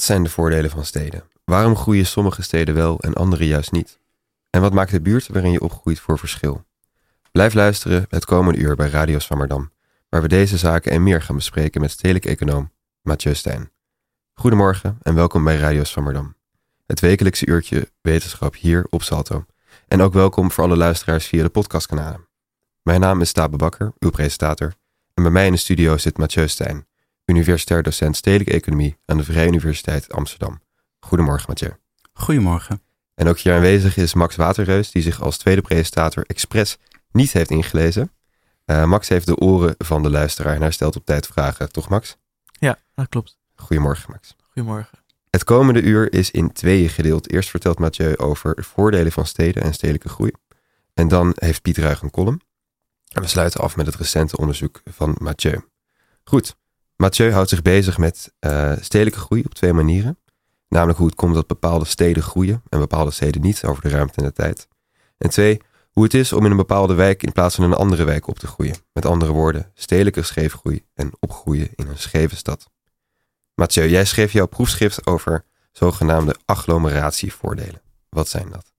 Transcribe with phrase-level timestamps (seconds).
[0.00, 1.24] Wat zijn de voordelen van steden?
[1.44, 3.98] Waarom groeien sommige steden wel en andere juist niet?
[4.50, 6.64] En wat maakt de buurt waarin je opgroeit voor verschil?
[7.32, 9.72] Blijf luisteren het komende uur bij Radio Swammerdam,
[10.08, 13.70] waar we deze zaken en meer gaan bespreken met stedelijk econoom Mathieu Stijn.
[14.34, 16.34] Goedemorgen en welkom bij Radio Swammerdam.
[16.86, 19.44] Het wekelijkse uurtje wetenschap hier op Salto.
[19.88, 22.28] En ook welkom voor alle luisteraars via de podcastkanalen.
[22.82, 24.74] Mijn naam is Tabe Bakker, uw presentator.
[25.14, 26.86] En bij mij in de studio zit Mathieu Stijn,
[27.30, 30.60] universitair docent stedelijke economie aan de Vrije Universiteit Amsterdam.
[31.00, 31.72] Goedemorgen Mathieu.
[32.12, 32.82] Goedemorgen.
[33.14, 36.76] En ook hier aanwezig is Max Waterreus, die zich als tweede presentator expres
[37.12, 38.12] niet heeft ingelezen.
[38.66, 41.88] Uh, Max heeft de oren van de luisteraar en hij stelt op tijd vragen, toch
[41.88, 42.16] Max?
[42.58, 43.38] Ja, dat klopt.
[43.54, 44.36] Goedemorgen Max.
[44.52, 44.98] Goedemorgen.
[45.30, 47.30] Het komende uur is in tweeën gedeeld.
[47.30, 50.30] Eerst vertelt Mathieu over de voordelen van steden en stedelijke groei.
[50.94, 52.40] En dan heeft Piet Ruig een column.
[53.08, 55.60] En we sluiten af met het recente onderzoek van Mathieu.
[56.24, 56.56] Goed,
[57.00, 60.18] Mathieu houdt zich bezig met uh, stedelijke groei op twee manieren.
[60.68, 64.20] Namelijk hoe het komt dat bepaalde steden groeien en bepaalde steden niet over de ruimte
[64.20, 64.68] en de tijd.
[65.18, 65.60] En twee,
[65.90, 68.38] hoe het is om in een bepaalde wijk in plaats van een andere wijk op
[68.38, 68.76] te groeien.
[68.92, 72.70] Met andere woorden, stedelijke scheefgroei en opgroeien in een scheve stad.
[73.54, 77.82] Mathieu, jij schreef jouw proefschrift over zogenaamde agglomeratievoordelen.
[78.08, 78.72] Wat zijn dat?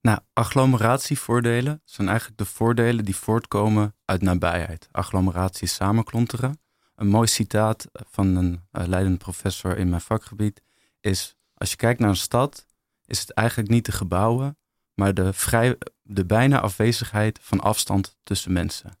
[0.00, 4.88] Nou, agglomeratievoordelen zijn eigenlijk de voordelen die voortkomen uit nabijheid.
[4.92, 6.62] Agglomeratie samenklonteren.
[6.94, 10.62] Een mooi citaat van een uh, leidende professor in mijn vakgebied
[11.00, 12.66] is: Als je kijkt naar een stad,
[13.06, 14.56] is het eigenlijk niet de gebouwen,
[14.94, 18.98] maar de, vrij, de bijna afwezigheid van afstand tussen mensen.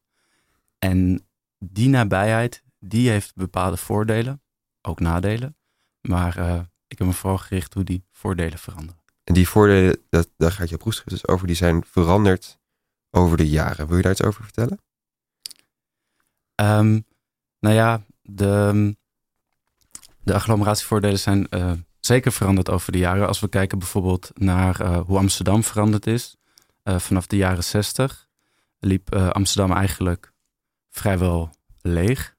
[0.78, 1.26] En
[1.58, 4.42] die nabijheid, die heeft bepaalde voordelen,
[4.82, 5.56] ook nadelen.
[6.00, 9.02] Maar uh, ik heb me vooral gericht hoe die voordelen veranderen.
[9.24, 12.58] En die voordelen, dat, daar gaat je proefschrift dus over, die zijn veranderd
[13.10, 13.86] over de jaren.
[13.86, 14.78] Wil je daar iets over vertellen?
[16.54, 17.06] Um,
[17.64, 18.96] nou ja, de,
[20.22, 23.26] de agglomeratievoordelen zijn uh, zeker veranderd over de jaren.
[23.26, 26.36] Als we kijken bijvoorbeeld naar uh, hoe Amsterdam veranderd is.
[26.84, 28.28] Uh, vanaf de jaren 60
[28.78, 30.32] liep Amsterdam eigenlijk
[30.90, 32.36] vrijwel leeg.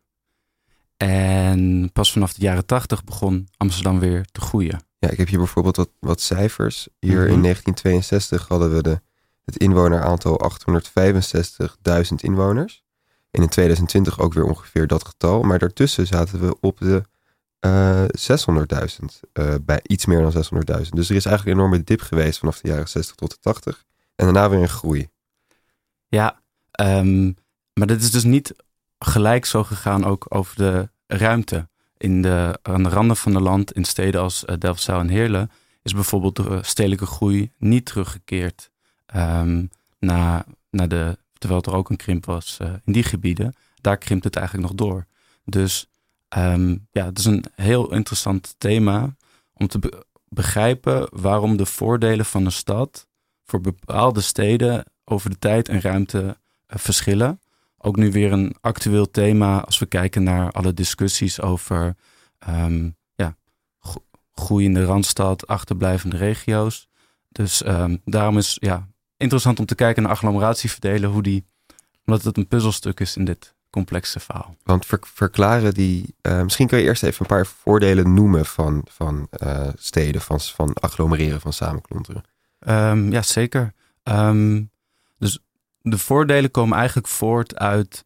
[0.97, 4.81] En pas vanaf de jaren 80 begon Amsterdam weer te groeien.
[4.97, 6.87] Ja, ik heb hier bijvoorbeeld wat, wat cijfers.
[6.99, 7.33] Hier mm -hmm.
[7.33, 9.01] in 1962 hadden we de,
[9.45, 12.84] het inwoneraantal 865.000 inwoners.
[13.35, 15.41] In 2020 ook weer ongeveer dat getal.
[15.41, 17.03] Maar daartussen zaten we op de
[17.65, 19.29] uh, 600.000.
[19.33, 20.89] Uh, bij iets meer dan 600.000.
[20.89, 23.83] Dus er is eigenlijk een enorme dip geweest vanaf de jaren 60 tot de 80.
[24.15, 25.09] En daarna weer een groei.
[26.07, 26.39] Ja,
[26.81, 27.37] um,
[27.73, 28.55] maar dit is dus niet
[28.99, 31.67] gelijk zo gegaan ook over de ruimte.
[31.97, 35.51] In de, aan de randen van het land, in steden als uh, Delfzijl en Heerlen,
[35.81, 38.69] is bijvoorbeeld de stedelijke groei niet teruggekeerd
[39.99, 44.23] naar, naar de terwijl er ook een krimp was uh, in die gebieden, daar krimpt
[44.23, 45.05] het eigenlijk nog door.
[45.43, 45.89] Dus
[46.37, 49.15] um, ja, het is een heel interessant thema
[49.53, 53.07] om te be begrijpen waarom de voordelen van een stad
[53.43, 56.33] voor bepaalde steden over de tijd en ruimte uh,
[56.67, 57.39] verschillen.
[57.77, 61.95] Ook nu weer een actueel thema als we kijken naar alle discussies over
[62.49, 63.37] um, ja,
[64.33, 66.87] groeiende randstad, achterblijvende regio's.
[67.29, 68.87] Dus um, daarom is ja,
[69.25, 71.45] interessant om te kijken naar agglomeratieverdelen, hoe die,
[72.05, 74.55] omdat het een puzzelstuk is in dit complexe verhaal.
[74.63, 78.85] Want ver, verklaren die, uh, misschien kun je eerst even een paar voordelen noemen van,
[78.89, 82.23] van uh, steden, van, van agglomereren, van samenklonteren.
[82.67, 83.73] Um, ja, zeker.
[84.03, 84.71] Um,
[85.17, 85.39] dus
[85.81, 88.05] de voordelen komen eigenlijk voort uit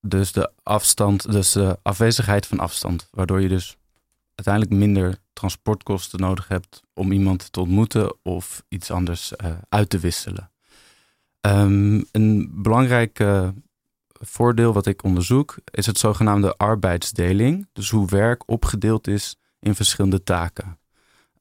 [0.00, 3.76] dus de afstand, dus de afwezigheid van afstand, waardoor je dus
[4.34, 9.98] uiteindelijk minder transportkosten nodig hebt om iemand te ontmoeten of iets anders uh, uit te
[9.98, 10.50] wisselen.
[11.46, 13.48] Um, een belangrijk uh,
[14.20, 17.68] voordeel wat ik onderzoek is het zogenaamde arbeidsdeling.
[17.72, 20.78] Dus hoe werk opgedeeld is in verschillende taken.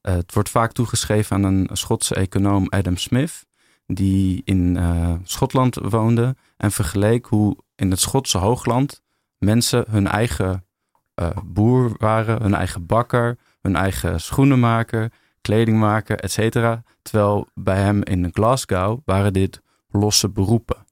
[0.02, 3.46] Uh, het wordt vaak toegeschreven aan een Schotse econoom Adam Smith,
[3.88, 4.80] die in
[5.24, 9.02] Schotland woonde en vergeleek hoe in het Schotse hoogland
[9.38, 10.66] mensen hun eigen
[11.44, 15.12] boer waren, hun eigen bakker, hun eigen schoenenmaker,
[15.42, 16.40] kledingmaker, etc.
[17.02, 19.64] Terwijl bij hem in Glasgow waren dit
[19.96, 20.86] losse beroepen.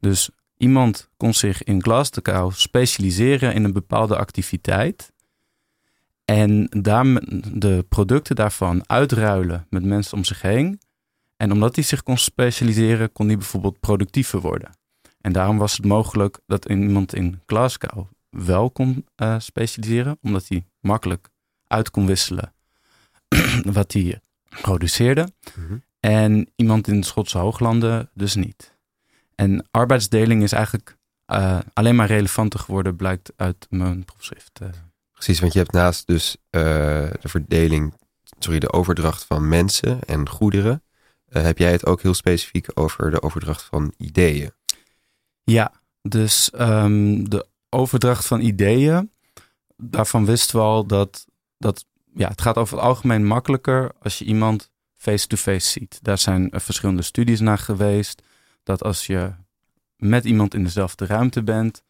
[0.00, 5.12] Dus iemand kon zich in Glasgow specialiseren in een bepaalde activiteit.
[6.24, 7.04] En daar
[7.52, 10.80] de producten daarvan uitruilen met mensen om zich heen.
[11.36, 14.70] En omdat hij zich kon specialiseren, kon hij bijvoorbeeld productiever worden.
[15.20, 20.64] En daarom was het mogelijk dat iemand in Glasgow wel kon uh, specialiseren, omdat hij
[20.80, 21.28] makkelijk
[21.66, 22.52] uit kon wisselen
[23.72, 24.20] wat hij
[24.62, 25.28] produceerde.
[25.54, 25.82] -hmm.
[26.00, 28.78] En iemand in de Schotse hooglanden dus niet.
[29.34, 34.60] En arbeidsdeling is eigenlijk uh, alleen maar relevanter geworden, blijkt uit mijn proefschrift.
[34.62, 34.68] Uh.
[35.12, 36.62] Precies, want je hebt naast dus uh,
[37.20, 37.94] de verdeling,
[38.38, 40.82] sorry, de overdracht van mensen en goederen,
[41.28, 44.52] uh, heb jij het ook heel specifiek over de overdracht van ideeën.
[45.42, 45.72] Ja,
[46.02, 49.10] dus um, de overdracht van ideeën,
[49.76, 51.26] daarvan wisten we al dat,
[51.58, 54.70] dat ja, het gaat over het algemeen makkelijker als je iemand
[55.00, 55.98] face-to-face ziet.
[56.02, 58.22] Daar zijn verschillende studies naar geweest.
[58.62, 59.32] Dat als je
[59.96, 61.82] met iemand in dezelfde ruimte bent,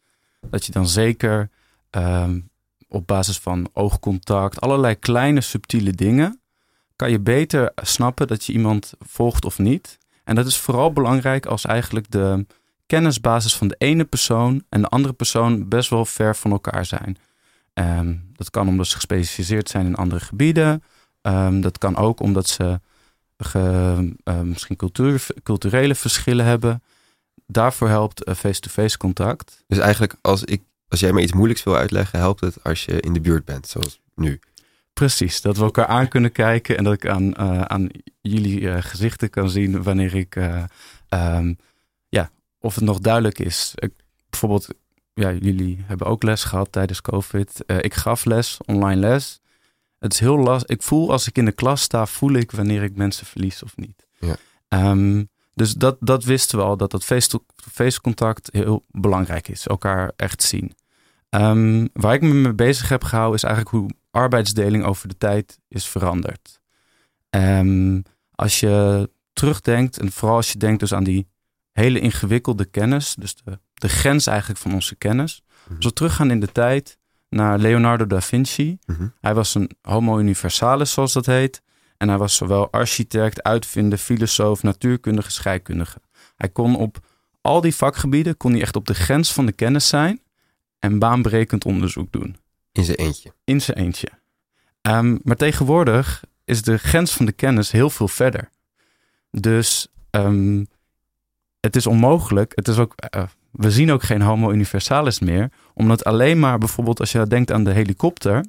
[0.49, 1.49] dat je dan zeker
[1.91, 2.49] um,
[2.87, 6.41] op basis van oogcontact, allerlei kleine subtiele dingen,
[6.95, 9.97] kan je beter snappen dat je iemand volgt of niet.
[10.23, 12.45] En dat is vooral belangrijk als eigenlijk de
[12.85, 17.17] kennisbasis van de ene persoon en de andere persoon best wel ver van elkaar zijn.
[17.73, 20.83] Um, dat kan omdat ze gespecialiseerd zijn in andere gebieden.
[21.21, 22.79] Um, dat kan ook omdat ze
[23.45, 26.83] ge, uh, misschien cultuur, culturele verschillen hebben.
[27.47, 29.63] Daarvoor helpt face-to-face -face contact.
[29.67, 32.99] Dus eigenlijk als, ik, als jij me iets moeilijks wil uitleggen, helpt het als je
[32.99, 34.39] in de buurt bent, zoals nu.
[34.93, 37.89] Precies, dat we elkaar aan kunnen kijken en dat ik aan, uh, aan
[38.21, 40.35] jullie uh, gezichten kan zien wanneer ik,
[41.09, 41.57] um,
[42.09, 43.71] ja, of het nog duidelijk is.
[43.75, 43.91] Ik,
[44.29, 44.67] bijvoorbeeld,
[45.13, 47.63] ja, jullie hebben ook les gehad tijdens COVID.
[47.65, 49.40] ik gaf les, online les.
[50.01, 50.69] Het is heel lastig.
[50.69, 53.77] Ik voel als ik in de klas sta, voel ik wanneer ik mensen verlies of
[53.77, 54.07] niet.
[54.19, 54.35] Ja.
[54.89, 59.67] Um, dus dat, dat wisten we al, dat dat face-to-face contact heel belangrijk is.
[59.67, 60.75] Elkaar echt zien.
[61.29, 65.59] Um, waar ik me mee bezig heb gehouden is eigenlijk hoe arbeidsdeling over de tijd
[65.67, 66.59] is veranderd.
[67.29, 71.27] Um, als je terugdenkt, en vooral als je denkt dus aan die
[71.71, 75.41] hele ingewikkelde kennis, dus de, de grens eigenlijk van onze kennis.
[75.63, 75.75] Mhm.
[75.75, 76.97] Als we teruggaan in de tijd
[77.31, 78.77] naar Leonardo da Vinci.
[78.85, 79.07] Mhm.
[79.21, 81.61] Hij was een homo universalis, zoals dat heet.
[81.97, 86.01] En hij was zowel architect, uitvinder, filosoof, natuurkundige, scheikundige.
[86.35, 86.99] Hij kon op
[87.41, 90.21] al die vakgebieden, kon hij echt op de grens van de kennis zijn
[90.79, 92.37] en baanbrekend onderzoek doen.
[92.71, 93.33] In zijn eentje.
[93.43, 94.07] In zijn eentje.
[94.81, 98.49] Um, maar tegenwoordig is de grens van de kennis heel veel verder.
[99.31, 100.67] Dus um,
[101.59, 102.51] het is onmogelijk.
[102.55, 105.51] Het is ook, uh, we zien ook geen homo universalis meer.
[105.73, 108.45] Omdat alleen maar bijvoorbeeld als je denkt aan de helikopter.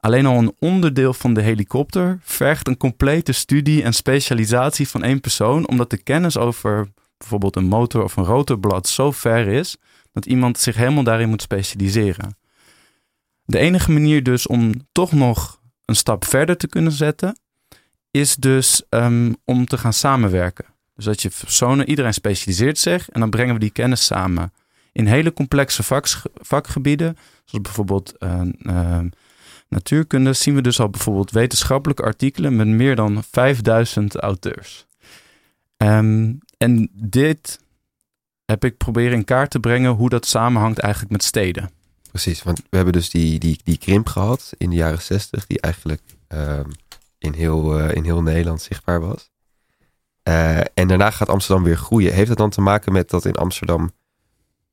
[0.00, 5.20] Alleen al een onderdeel van de helikopter vergt een complete studie en specialisatie van één
[5.20, 5.68] persoon.
[5.68, 9.76] Omdat de kennis over bijvoorbeeld een motor of een rotorblad zo ver is.
[10.12, 12.36] Dat iemand zich helemaal daarin moet specialiseren.
[13.44, 17.38] De enige manier dus om toch nog een stap verder te kunnen zetten,
[18.10, 20.64] is dus um, om te gaan samenwerken.
[20.98, 24.52] Dus dat je personen, iedereen specialiseert zich en dan brengen we die kennis samen.
[24.92, 28.98] In hele complexe vak, vakgebieden, zoals bijvoorbeeld uh, uh,
[29.68, 34.86] natuurkunde, zien we dus al bijvoorbeeld wetenschappelijke artikelen met meer dan 5000 auteurs.
[35.76, 37.58] Um, en dit
[38.44, 41.70] heb ik proberen in kaart te brengen hoe dat samenhangt eigenlijk met steden.
[42.10, 45.60] Precies, want we hebben dus die, die, die krimp gehad in de jaren zestig, die
[45.60, 46.02] eigenlijk
[46.34, 46.60] uh,
[47.18, 49.30] in, heel, uh, in heel Nederland zichtbaar was.
[50.28, 52.12] Uh, en daarna gaat Amsterdam weer groeien.
[52.12, 53.90] Heeft dat dan te maken met dat in Amsterdam,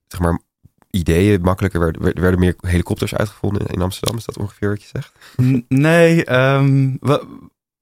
[0.07, 0.41] zeg maar,
[0.89, 4.17] ideeën makkelijker werden, werden meer helikopters uitgevonden in Amsterdam?
[4.17, 5.11] Is dat ongeveer wat je zegt?
[5.67, 7.25] Nee, um, wat,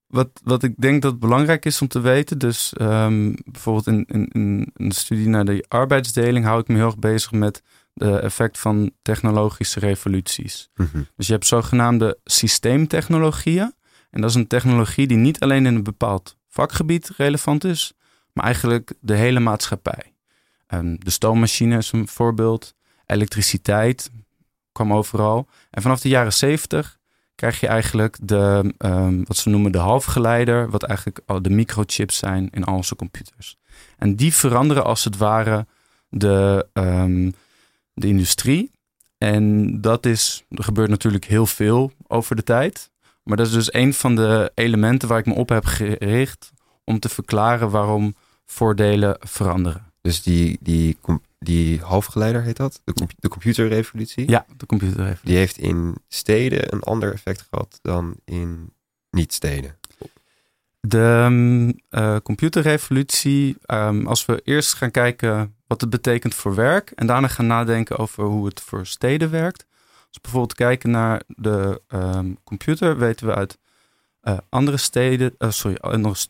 [0.07, 4.27] wat, wat ik denk dat belangrijk is om te weten, dus um, bijvoorbeeld in, in,
[4.27, 7.61] in een studie naar de arbeidsdeling hou ik me heel erg bezig met
[7.93, 10.69] de effect van technologische revoluties.
[10.75, 11.07] Mm -hmm.
[11.15, 13.73] Dus je hebt zogenaamde systeemtechnologieën.
[14.09, 17.93] En dat is een technologie die niet alleen in een bepaald vakgebied relevant is,
[18.33, 20.13] maar eigenlijk de hele maatschappij.
[20.67, 22.73] Um, de stoommachine is een voorbeeld.
[23.05, 24.11] Elektriciteit
[24.71, 25.47] kwam overal.
[25.69, 26.97] En vanaf de jaren zeventig
[27.35, 32.49] krijg je eigenlijk de, um, wat ze noemen de halfgeleider, wat eigenlijk de microchips zijn
[32.49, 33.57] in al onze computers.
[33.97, 35.65] En die veranderen als het ware
[36.09, 37.33] de, um,
[37.93, 38.71] de industrie.
[39.17, 42.91] En dat is, er gebeurt natuurlijk heel veel over de tijd.
[43.23, 46.51] Maar dat is dus een van de elementen waar ik me op heb gericht
[46.83, 48.15] om te verklaren waarom
[48.45, 49.91] voordelen veranderen.
[50.01, 50.97] Dus die, die,
[51.39, 52.81] die halfgeleider heet dat?
[52.83, 54.29] De, de computerrevolutie?
[54.29, 55.27] Ja, de computerrevolutie.
[55.27, 58.73] Die heeft in steden een ander effect gehad dan in
[59.09, 59.77] niet-steden.
[60.79, 66.91] De um, uh, computerrevolutie, um, als we eerst gaan kijken wat het betekent voor werk
[66.91, 69.65] en daarna gaan nadenken over hoe het voor steden werkt.
[70.13, 73.57] Als we bijvoorbeeld kijken naar de um, computer, weten we uit
[74.23, 75.77] uh, andere steden, uh, sorry,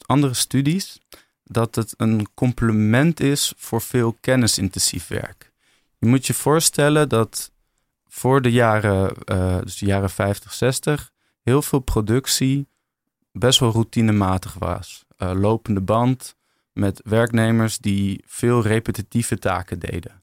[0.05, 0.99] andere studies,
[1.43, 5.51] dat het een complement is voor veel kennisintensief werk.
[5.97, 7.51] Je moet je voorstellen dat
[8.07, 9.13] voor de jaren,
[9.63, 11.11] dus de jaren 50, 60,
[11.41, 12.67] heel veel productie
[13.31, 15.05] best wel routinematig was.
[15.17, 16.35] Lopende band
[16.71, 20.22] met werknemers die veel repetitieve taken deden.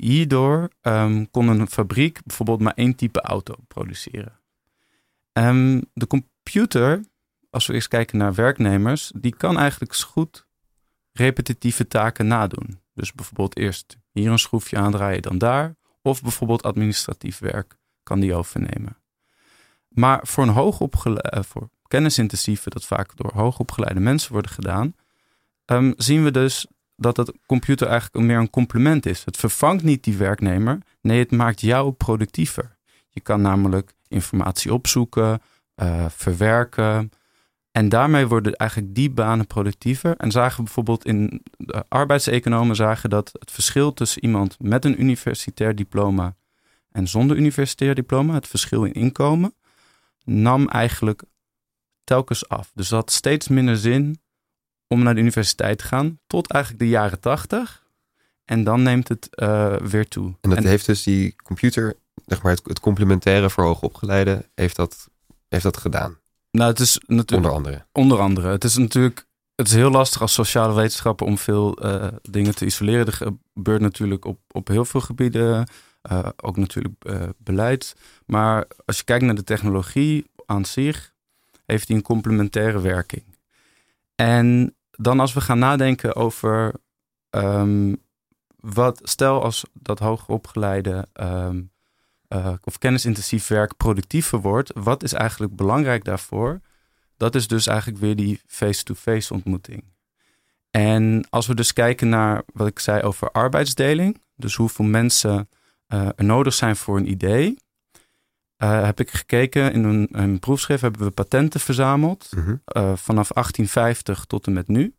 [0.00, 4.40] Hierdoor ehm, kon een fabriek bijvoorbeeld maar één type auto produceren.
[5.32, 7.04] Ehm, de computer,
[7.50, 10.46] als we eerst kijken naar werknemers, die kan eigenlijk goed
[11.12, 12.80] repetitieve taken nadoen.
[12.94, 15.76] Dus bijvoorbeeld eerst hier een schroefje aandraaien, dan daar.
[16.02, 18.96] Of bijvoorbeeld administratief werk kan die overnemen.
[19.88, 24.94] Maar voor een hoogopgeleide, voor kennisintensieve, dat vaak door hoogopgeleide mensen worden gedaan,
[25.64, 29.24] ehm, zien we dus dat het computer eigenlijk meer een complement is.
[29.24, 32.76] Het vervangt niet die werknemer, nee, het maakt jou productiever.
[33.08, 35.40] Je kan namelijk informatie opzoeken,
[35.76, 37.10] uh, verwerken.
[37.70, 40.16] En daarmee worden eigenlijk die banen productiever.
[40.16, 45.74] En zagen bijvoorbeeld in de arbeidseconomen zagen dat het verschil tussen iemand met een universitair
[45.74, 46.34] diploma
[46.94, 49.54] en zonder universitair diploma, het verschil in inkomen,
[50.24, 51.22] nam eigenlijk
[52.04, 52.70] telkens af.
[52.74, 54.20] Dus dat had steeds minder zin
[54.88, 57.82] om naar de universiteit te gaan, tot eigenlijk de jaren tachtig.
[58.44, 60.34] En dan neemt het uh, weer toe.
[60.40, 65.08] En dat heeft dus die computer, zeg maar, het, het complementaire voor hoogopgeleide, heeft dat,
[65.48, 66.18] heeft dat gedaan.
[66.50, 67.32] Nou, het is natuurlijk.
[67.32, 67.86] Onder andere.
[67.92, 68.48] Onder andere.
[68.48, 69.26] Het is natuurlijk.
[69.54, 73.06] Het is heel lastig als sociale wetenschapper om veel uh, dingen te isoleren.
[73.06, 73.12] Er
[73.52, 75.68] gebeurt natuurlijk op, op heel veel gebieden.
[76.10, 76.94] Uh, ook natuurlijk
[77.38, 77.96] beleid.
[78.26, 81.14] Maar als je kijkt naar de technologie aan zich,
[81.66, 83.24] heeft die een complementaire werking.
[84.14, 86.74] En dan als we gaan nadenken over
[87.30, 88.02] um,
[88.56, 91.72] wat, stel als dat hoogopgeleide um,
[92.64, 96.60] of kennisintensief werk productiever wordt, wat is eigenlijk belangrijk daarvoor?
[97.16, 99.84] Dat is dus eigenlijk weer die face-to-face ontmoeting.
[100.70, 105.48] En als we dus kijken naar wat ik zei over arbeidsdeling, dus hoeveel mensen
[105.88, 107.56] uh, er nodig zijn voor een idee,
[108.64, 112.52] uh, heb ik gekeken in een, een, proefschrift hebben we patenten verzameld uh,
[112.96, 114.94] vanaf 1850 tot en met nu.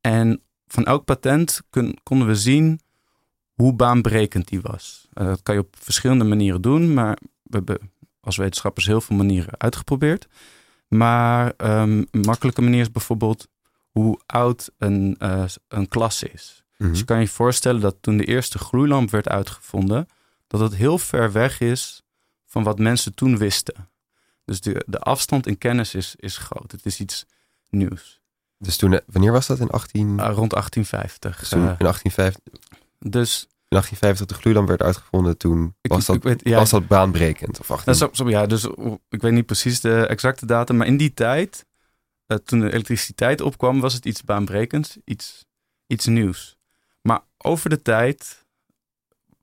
[0.00, 2.80] En van elk patent kun, konden we zien
[3.54, 5.08] hoe baanbrekend die was.
[5.14, 9.16] Uh, dat kan je op verschillende manieren doen, maar we hebben als wetenschappers heel veel
[9.16, 10.28] manieren uitgeprobeerd.
[10.88, 13.48] Maar um, een makkelijke manier is bijvoorbeeld
[13.90, 16.64] hoe oud een, uh, een klas is.
[16.70, 16.88] Mm-hmm.
[16.88, 20.08] Dus je kan je voorstellen dat toen de eerste gloeilamp werd uitgevonden,
[20.46, 22.02] dat het heel ver weg is
[22.56, 23.88] van wat mensen toen wisten.
[24.44, 26.72] Dus de, de afstand in kennis is, is groot.
[26.72, 27.26] Het is iets
[27.68, 28.20] nieuws.
[28.58, 29.58] Dus toen, wanneer was dat?
[29.58, 30.08] In 18...
[30.08, 31.38] Uh, rond 1850.
[31.38, 32.42] Dus toen, uh, in 1850.
[32.98, 36.86] Dus in 1850 de gloeilamp werd uitgevonden, toen was, dat, ik weet, ja, was dat
[36.86, 37.60] baanbrekend?
[37.60, 37.98] Of 18...
[37.98, 38.64] nou, so, ja, dus
[39.08, 41.66] ik weet niet precies de exacte datum, maar in die tijd,
[42.26, 45.44] uh, toen de elektriciteit opkwam, was het iets baanbrekends, iets,
[45.86, 46.56] iets nieuws.
[47.02, 48.44] Maar over de tijd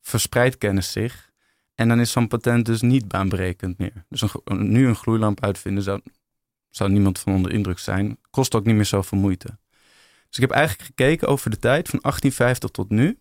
[0.02, 1.32] verspreidt kennis zich
[1.76, 4.06] en dan is zo'n patent dus niet baanbrekend meer.
[4.10, 6.02] Dus een, nu een gloeilamp uitvinden zou,
[6.70, 8.18] zou niemand van onder indruk zijn.
[8.30, 9.58] Kost ook niet meer zoveel moeite.
[10.28, 13.18] Dus ik heb eigenlijk gekeken over de tijd van 1850 tot nu.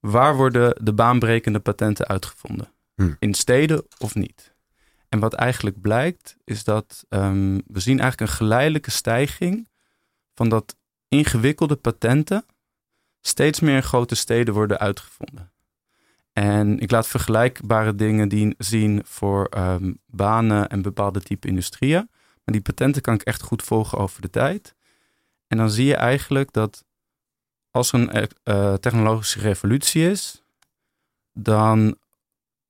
[0.00, 2.72] Waar worden de baanbrekende patenten uitgevonden?
[2.94, 3.14] Hm.
[3.18, 4.54] In steden of niet?
[5.08, 9.68] En wat eigenlijk blijkt, is dat um, we zien eigenlijk een geleidelijke stijging
[10.34, 10.76] van dat
[11.08, 12.44] ingewikkelde patenten
[13.20, 15.52] steeds meer in grote steden worden uitgevonden.
[16.32, 22.08] En ik laat vergelijkbare dingen die zien voor um, banen en bepaalde type industrieën.
[22.44, 24.74] Maar die patenten kan ik echt goed volgen over de tijd.
[25.46, 26.84] En dan zie je eigenlijk dat
[27.70, 30.42] als er een uh, technologische revolutie is,
[31.32, 31.96] dan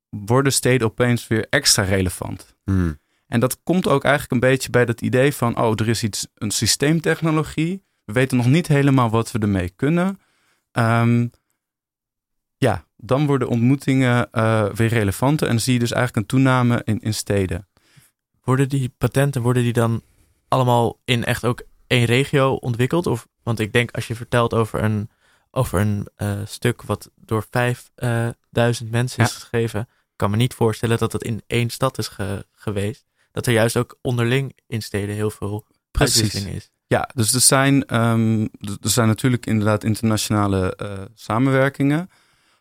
[0.09, 2.57] worden steden opeens weer extra relevant.
[2.65, 2.99] Hmm.
[3.27, 6.27] En dat komt ook eigenlijk een beetje bij dat idee van, oh, er is iets,
[6.35, 7.85] een systeemtechnologie.
[8.05, 10.21] We weten nog niet helemaal wat we ermee kunnen.
[10.73, 11.31] Um,
[13.03, 17.15] dan worden ontmoetingen uh, weer relevanter en zie je dus eigenlijk een toename in, in
[17.15, 17.69] steden.
[18.45, 20.03] Worden die patenten, worden die dan
[20.49, 23.07] allemaal in echt ook één regio ontwikkeld?
[23.07, 25.11] Of, want ik denk als je vertelt over een,
[25.51, 29.39] over een uh, stuk wat door 5000 uh, mensen is ja.
[29.39, 33.05] geschreven, kan me niet voorstellen dat het in één stad is ge, geweest.
[33.33, 36.71] Dat er juist ook onderling in steden heel veel uitwisseling is.
[36.87, 38.43] Ja, dus er zijn, um,
[38.81, 42.11] er zijn natuurlijk inderdaad internationale uh, samenwerkingen.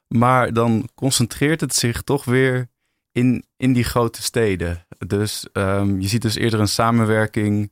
[0.09, 2.69] Maar dan concentreert het zich toch weer
[3.11, 4.85] in, in die grote steden.
[5.07, 7.71] Dus um, je ziet dus eerder een samenwerking,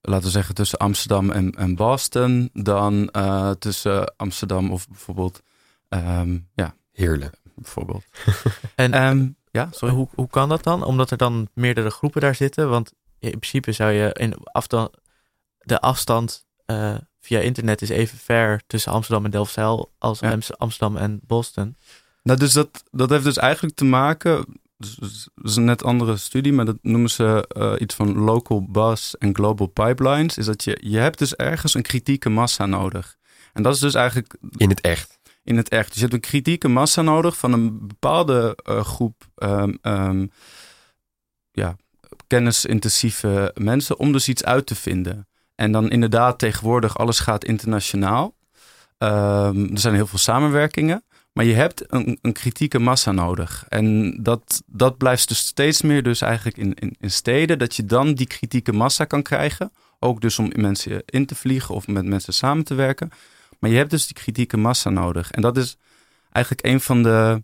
[0.00, 5.42] laten we zeggen, tussen Amsterdam en, en Boston, dan uh, tussen Amsterdam of bijvoorbeeld,
[5.88, 6.74] um, ja.
[6.92, 7.34] Heerlijk.
[7.54, 8.04] Bijvoorbeeld.
[8.74, 9.94] en um, ja, sorry.
[9.94, 10.84] Hoe, hoe kan dat dan?
[10.84, 12.68] Omdat er dan meerdere groepen daar zitten?
[12.68, 14.90] Want in principe zou je in afstand,
[15.58, 20.38] de afstand uh, via internet is even ver tussen Amsterdam en Delfzijl als ja.
[20.56, 21.76] Amsterdam en Boston.
[22.22, 24.44] Nou, dus dat, dat heeft dus eigenlijk te maken.
[24.76, 24.96] Dus,
[25.34, 29.18] dat is een net andere studie, maar dat noemen ze uh, iets van local bus
[29.18, 30.38] en global pipelines.
[30.38, 33.16] Is dat je, je hebt dus ergens een kritieke massa nodig.
[33.52, 34.36] En dat is dus eigenlijk.
[34.56, 35.18] In het echt.
[35.44, 35.86] in het echt.
[35.86, 40.30] Dus je hebt een kritieke massa nodig van een bepaalde uh, groep um, um,
[41.52, 41.76] ja,
[42.26, 45.28] kennisintensieve mensen om dus iets uit te vinden.
[45.60, 48.34] En dan inderdaad tegenwoordig alles gaat internationaal.
[48.98, 51.04] Um, er zijn heel veel samenwerkingen.
[51.32, 53.64] Maar je hebt een, een, kritieke massa nodig.
[53.68, 57.58] En dat, dat blijft dus steeds meer dus eigenlijk in, in, steden.
[57.58, 59.72] Dat je dan die kritieke massa kan krijgen.
[59.98, 63.10] Ook dus om mensen in te vliegen of met mensen samen te werken.
[63.58, 65.30] Maar je hebt dus die kritieke massa nodig.
[65.30, 65.76] En dat is
[66.32, 67.42] eigenlijk een van de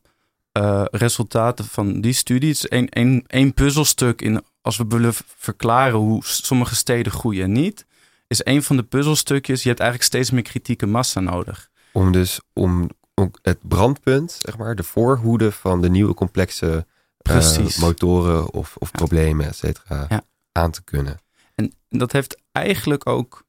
[0.59, 2.49] uh, resultaten van die studie.
[2.49, 7.86] Het is één puzzelstuk in als we willen verklaren hoe sommige steden groeien en niet.
[8.27, 9.63] Is een van de puzzelstukjes.
[9.63, 11.71] Je hebt eigenlijk steeds meer kritieke massa nodig.
[11.93, 16.87] Om dus om, om het brandpunt, zeg maar, de voorhoede van de nieuwe complexe
[17.31, 20.23] uh, motoren of, of problemen, et cetera, ja.
[20.53, 21.19] aan te kunnen.
[21.55, 23.45] En dat heeft eigenlijk ook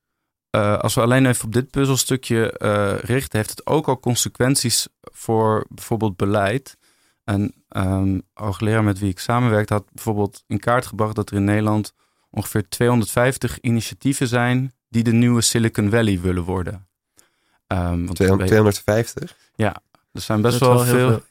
[0.52, 4.88] uh, als we alleen even op dit puzzelstukje uh, richten, heeft het ook al consequenties
[5.02, 6.78] voor bijvoorbeeld beleid.
[7.24, 11.44] En um, hoogleraar met wie ik samenwerkte had bijvoorbeeld in kaart gebracht dat er in
[11.44, 11.94] Nederland
[12.38, 16.88] ongeveer 250 initiatieven zijn die de nieuwe Silicon Valley willen worden.
[17.68, 19.36] Um, want 250?
[19.56, 21.22] Ja, er zijn best wel, veel.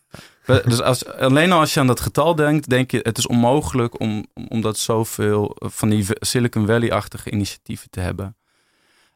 [0.42, 0.62] veel.
[0.64, 4.00] Dus als, alleen al als je aan dat getal denkt, denk je het is onmogelijk
[4.00, 8.36] om, om dat zoveel van die Silicon Valley-achtige initiatieven te hebben.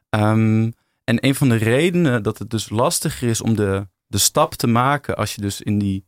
[0.09, 4.53] Um, en een van de redenen dat het dus lastiger is om de, de stap
[4.53, 6.05] te maken als je dus in die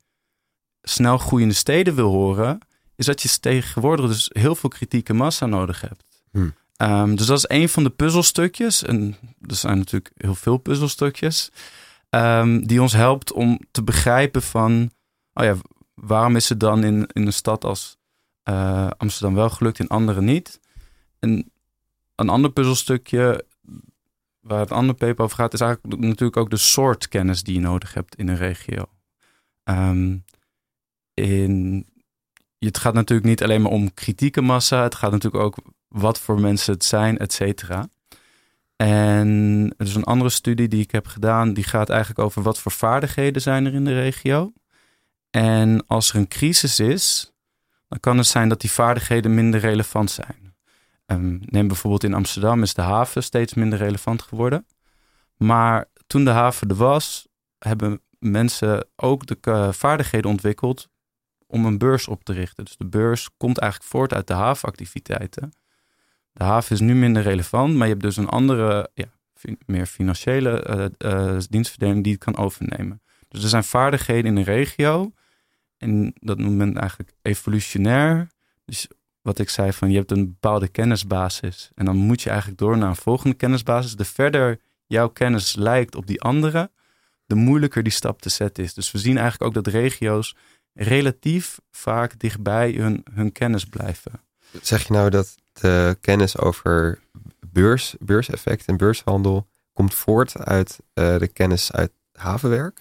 [0.81, 2.59] snel groeiende steden wil horen,
[3.07, 6.03] is dat je tegenwoordig dus heel veel kritieke massa nodig hebt.
[6.31, 6.53] Hmm.
[6.77, 8.83] Um, dus dat is een van de puzzelstukjes.
[8.83, 11.51] En er zijn natuurlijk heel veel puzzelstukjes.
[12.09, 14.91] Um, die ons helpt om te begrijpen van,
[15.33, 15.55] oh ja,
[15.93, 17.97] waarom is het dan in, in een stad als
[18.49, 20.59] uh, Amsterdam wel gelukt, in andere niet?
[21.19, 21.51] En
[22.15, 23.45] een ander puzzelstukje
[24.39, 27.59] waar het andere paper over gaat, is eigenlijk natuurlijk ook de soort kennis die je
[27.59, 28.85] nodig hebt in een regio.
[29.63, 30.23] Um,
[31.13, 31.85] in,
[32.67, 36.39] het gaat natuurlijk niet alleen maar om kritieke massa, het gaat natuurlijk ook wat voor
[36.39, 37.89] mensen het zijn, et cetera.
[38.75, 42.59] En er is een andere studie die ik heb gedaan, die gaat eigenlijk over wat
[42.59, 44.53] voor vaardigheden zijn er in de regio.
[45.29, 47.33] En als er een crisis is,
[47.87, 50.55] dan kan het zijn dat die vaardigheden minder relevant zijn.
[51.05, 54.65] Um, neem bijvoorbeeld in Amsterdam is de haven steeds minder relevant geworden.
[55.37, 57.27] Maar toen de haven er was,
[57.59, 60.89] hebben mensen ook de vaardigheden ontwikkeld
[61.53, 62.65] om een beurs op te richten.
[62.65, 65.51] Dus de beurs komt eigenlijk voort uit de havenactiviteiten.
[66.31, 69.05] De haven is nu minder relevant, maar je hebt dus een andere, ja,
[69.65, 73.01] meer financiële uh, dienstverlening die het kan overnemen.
[73.27, 75.11] Dus er zijn vaardigheden in een regio
[75.77, 78.27] en dat noemt men eigenlijk evolutionair.
[78.65, 78.87] Dus
[79.21, 82.77] wat ik zei van je hebt een bepaalde kennisbasis en dan moet je eigenlijk door
[82.77, 83.95] naar een volgende kennisbasis.
[83.95, 86.71] De verder jouw kennis lijkt op die andere,
[87.25, 88.73] de moeilijker die stap te zetten is.
[88.73, 90.35] Dus we zien eigenlijk ook dat regio's
[90.73, 94.11] relatief vaak dichtbij hun, hun kennis blijven.
[94.61, 96.99] Zeg je nou dat de kennis over
[97.51, 102.79] beurs, beurseffect en beurshandel komt voort uit uh, de kennis uit havenwerk?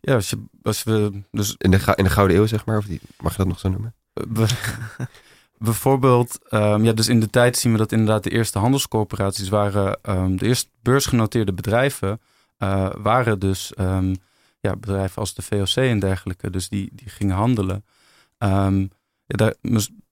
[0.00, 1.54] Ja, als, je, als we dus...
[1.58, 3.68] In de, in de Gouden Eeuw, zeg maar, of die, mag je dat nog zo
[3.68, 3.94] noemen?
[5.58, 9.98] bijvoorbeeld, um, ja, dus in de tijd zien we dat inderdaad de eerste handelscorporaties waren,
[10.02, 12.20] um, de eerste beursgenoteerde bedrijven,
[12.58, 14.16] uh, waren dus um,
[14.60, 16.50] ja, bedrijven als de VOC en dergelijke.
[16.50, 17.84] Dus die, die gingen handelen.
[19.26, 19.54] daar,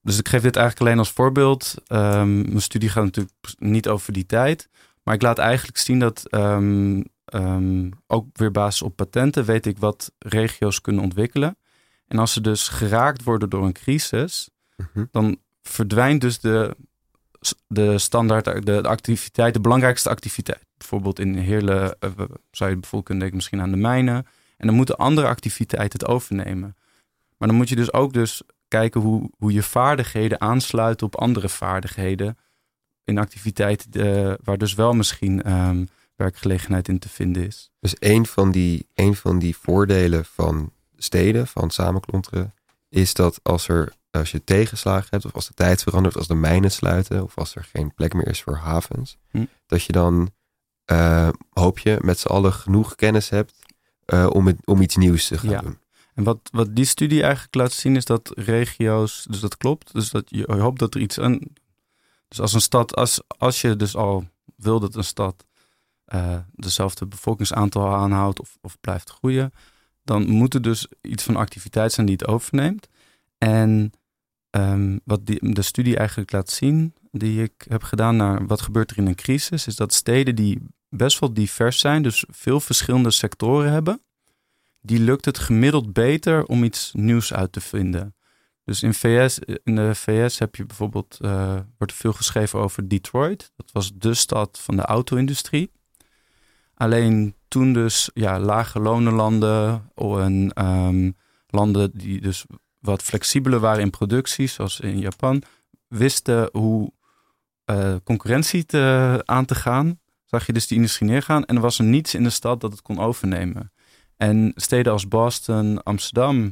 [0.01, 1.75] dus ik geef dit eigenlijk alleen als voorbeeld.
[1.87, 4.69] mijn studie gaat natuurlijk niet over die tijd.
[5.03, 6.33] Maar ik laat eigenlijk zien dat
[8.07, 11.57] ook weer basis op patenten weet ik wat regio's kunnen ontwikkelen.
[12.07, 15.05] En als ze dus geraakt worden door een crisis, Mhm.
[15.11, 16.75] Dan verdwijnt dus de,
[17.67, 20.65] de standaard, de, de, activiteit, de belangrijkste activiteit.
[20.77, 22.11] Bijvoorbeeld in Heerlen uh,
[22.51, 24.25] zou je bijvoorbeeld kunnen denken misschien aan de mijnen.
[24.59, 26.75] En dan moeten andere activiteiten het overnemen.
[27.37, 31.49] Maar dan moet je dus ook dus kijken hoe, hoe je vaardigheden aansluiten op andere
[31.49, 32.37] vaardigheden.
[33.03, 37.71] In activiteiten de, waar dus wel misschien um, werkgelegenheid in te vinden is.
[37.79, 42.53] Dus een van die, een van die voordelen van steden, van samenklonteren,
[42.89, 46.35] is dat als er als je tegenslagen hebt, of als de tijd verandert, als de
[46.35, 49.45] mijnen sluiten, of als er geen plek meer is voor havens, hm.
[49.65, 50.31] dat je dan
[50.91, 53.58] uh, hoop je met z'n allen genoeg kennis hebt
[54.13, 55.61] uh, om, het, om iets nieuws te gaan ja.
[55.61, 55.77] doen.
[56.13, 60.09] En wat, wat die studie eigenlijk laat zien is dat regio's, dus dat klopt, dus
[60.09, 61.39] dat je, hoopt dat er iets aan.
[62.27, 65.45] Dus als een stad, als, als je dus al wil dat een stad
[66.13, 69.53] uh, dezelfde bevolkingsaantal aanhoudt of, of blijft groeien,
[70.03, 72.87] dan moet er dus iets van activiteit zijn die het overneemt.
[73.37, 73.93] En
[74.49, 78.91] Ehm, wat die, de studie eigenlijk laat zien, die ik heb gedaan naar wat gebeurt
[78.91, 83.11] er in een crisis, is dat steden die best wel divers zijn, dus veel verschillende
[83.11, 84.01] sectoren hebben,
[84.81, 88.15] die lukt het gemiddeld beter om iets nieuws uit te vinden.
[88.63, 93.51] Dus in, VS, in de VS heb je bijvoorbeeld, uh, wordt veel geschreven over Detroit.
[93.55, 95.71] Dat was de stad van de auto-industrie.
[96.73, 101.15] Alleen toen dus ja, lage lonenlanden en um,
[101.47, 102.45] landen die dus
[102.79, 105.43] wat flexibeler waren in productie, zoals in Japan,
[105.87, 106.91] wisten hoe
[107.65, 109.99] uh, concurrentie te, aan te gaan.
[110.29, 112.71] Zag je dus die industrie neergaan en er was er niets in de stad dat
[112.71, 113.71] het kon overnemen.
[114.17, 116.51] En steden als Boston, Amsterdam uh,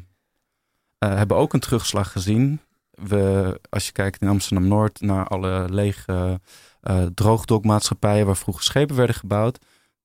[0.99, 2.59] hebben ook een terugslag gezien.
[2.91, 6.39] We, als je kijkt in Amsterdam-Noord naar alle lege
[6.83, 9.59] uh, droogdokmaatschappijen waar vroeger schepen werden gebouwd.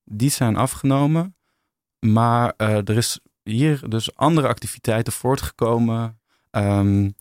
[0.04, 1.36] Die zijn afgenomen.
[1.98, 7.14] Maar uh, er is hier dus andere activiteiten voortgekomen um,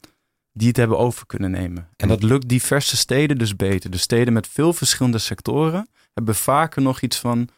[0.53, 1.89] die het hebben over kunnen nemen.
[1.95, 3.89] En dat lukt diverse steden dus beter.
[3.89, 7.49] De steden met veel verschillende sectoren hebben vaker nog iets van: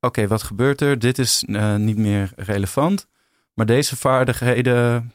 [0.00, 0.98] oké, wat gebeurt er?
[0.98, 3.06] Dit is uh, niet meer relevant.
[3.54, 5.12] Maar deze vaardigheden,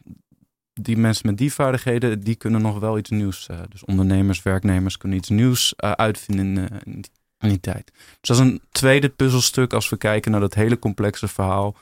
[0.74, 3.48] die mensen met die vaardigheden, die kunnen nog wel iets nieuws.
[3.52, 7.92] Uh, dus ondernemers, werknemers kunnen iets nieuws uh, uitvinden in, in, die, in, die, tijd.
[7.94, 11.76] Dus dat is een tweede puzzelstuk als we kijken naar dat hele complexe verhaal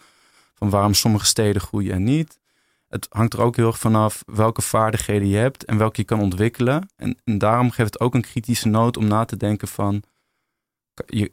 [0.53, 2.39] van waarom sommige steden groeien en niet.
[2.87, 6.19] Het hangt er ook heel erg vanaf welke vaardigheden je hebt en welke je kan
[6.19, 6.89] ontwikkelen.
[6.95, 10.03] En, en daarom geeft het ook een kritische noot om na te denken van,
[11.05, 11.31] je,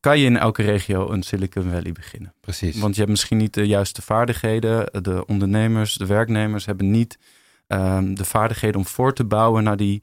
[0.00, 2.34] kan je in elke regio een Silicon Valley beginnen.
[2.40, 2.78] Precies.
[2.78, 5.02] Want je hebt misschien niet de juiste vaardigheden.
[5.02, 7.18] De ondernemers, de werknemers hebben niet
[7.66, 10.02] um, de vaardigheden om voor te bouwen naar die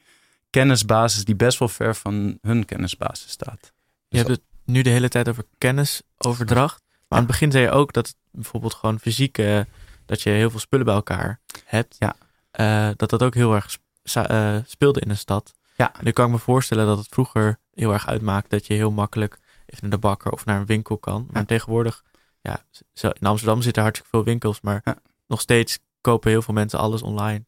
[0.50, 3.74] kennisbasis die best wel ver van hun kennisbasis staat.
[4.08, 6.84] Je hebt het nu de hele tijd over kennisoverdracht.
[6.90, 9.60] Maar aan het begin zei je ook dat bijvoorbeeld gewoon fysiek, uh,
[10.06, 11.96] dat je heel veel spullen bij elkaar hebt.
[12.00, 12.16] Ja.
[12.60, 13.78] Uh, dat dat ook heel erg
[14.18, 15.54] uh, speelde in een stad.
[15.76, 15.92] Ja.
[16.02, 19.40] Nu kan ik me voorstellen dat het vroeger heel erg uitmaakt dat je heel makkelijk
[19.66, 21.28] even naar de bakker of naar een winkel kan.
[21.32, 21.48] Maar Ja.
[21.48, 22.04] tegenwoordig,
[22.42, 24.98] ja, zo- in Amsterdam zitten hartstikke veel winkels, maar Ja.
[25.28, 27.44] nog steeds kopen heel veel mensen alles online.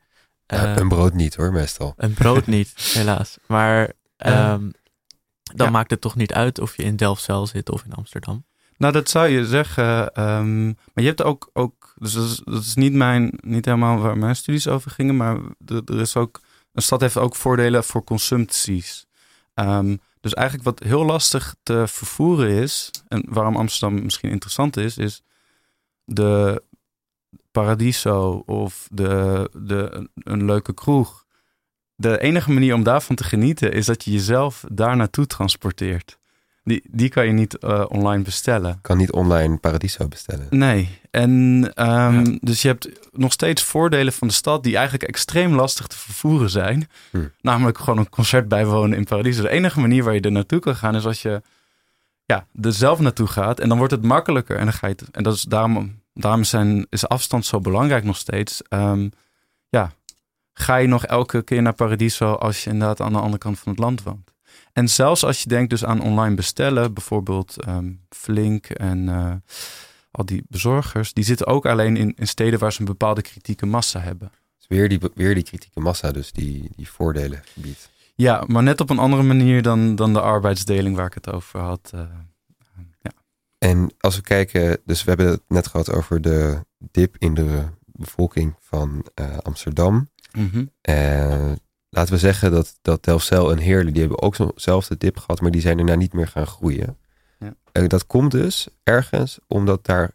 [0.45, 1.93] Ja, Eh, een brood niet hoor, meestal.
[1.97, 3.37] een brood niet, helaas.
[3.47, 4.69] Maar Eh, ehm,
[5.43, 5.71] dan ja.
[5.71, 8.45] maakt het toch niet uit of je in Delfzijl zit of in Amsterdam.
[8.77, 10.13] Nou, dat zou je zeggen.
[10.13, 13.97] ehm, maar je hebt ook, ook dus dat is, dat is niet, mijn, niet helemaal
[13.99, 16.39] waar mijn studies over gingen, maar er, er is ook,
[16.77, 19.05] een stad heeft ook voordelen voor consumpties.
[19.53, 24.97] Ehm, dus eigenlijk wat heel lastig te vervoeren is, en waarom Amsterdam misschien interessant is,
[24.97, 25.21] is
[26.03, 26.63] de
[27.51, 31.25] Paradiso of de, de, een leuke kroeg.
[31.95, 36.17] De enige manier om daarvan te genieten is dat je jezelf daar naartoe transporteert.
[36.67, 38.79] Die, die kan je niet eh, online bestellen.
[38.81, 40.47] Kan niet online Paradiso bestellen.
[40.49, 40.99] Nee.
[41.11, 42.37] En ehm, Ja.
[42.39, 46.49] dus je hebt nog steeds voordelen van de stad die eigenlijk extreem lastig te vervoeren
[46.49, 46.89] zijn.
[47.11, 47.27] Hm.
[47.41, 49.41] Namelijk gewoon een concert bijwonen in Paradiso.
[49.41, 51.41] De enige manier waar je er naartoe kan gaan is als je
[52.25, 53.59] ja, er zelf naartoe gaat.
[53.59, 54.57] En dan wordt het makkelijker.
[54.57, 58.03] En, dan ga je het, en dat is daarom, daarom zijn, is afstand zo belangrijk
[58.03, 58.61] nog steeds.
[58.61, 59.09] Ehm,
[59.69, 59.91] ja,
[60.53, 63.71] ga je nog elke keer naar Paradiso als je inderdaad aan de andere kant van
[63.71, 64.35] het land woont.
[64.73, 69.33] En zelfs als je denkt dus aan online bestellen, bijvoorbeeld ehm, Flink en eh,
[70.11, 73.65] al die bezorgers, die zitten ook alleen in, in steden waar ze een bepaalde kritieke
[73.65, 74.31] massa hebben.
[74.57, 77.89] Dus weer die, weer die kritieke massa, dus die, die voordelen biedt.
[78.15, 81.59] Ja, maar net op een andere manier dan, dan de arbeidsdeling waar ik het over
[81.59, 81.91] had.
[81.93, 82.01] eh,
[83.01, 83.11] ja.
[83.57, 87.63] En als we kijken, dus we hebben het net gehad over de dip in de
[87.85, 90.09] bevolking van eh, Amsterdam.
[90.81, 91.51] Eh,
[91.97, 95.51] laten we zeggen dat, dat Delfzijl en Heerlen, die hebben ook zo'nzelfde dip gehad, maar
[95.51, 96.97] die zijn daarna niet meer gaan groeien.
[97.39, 97.55] Ja.
[97.71, 100.11] Eh, dat komt dus ergens omdat daar,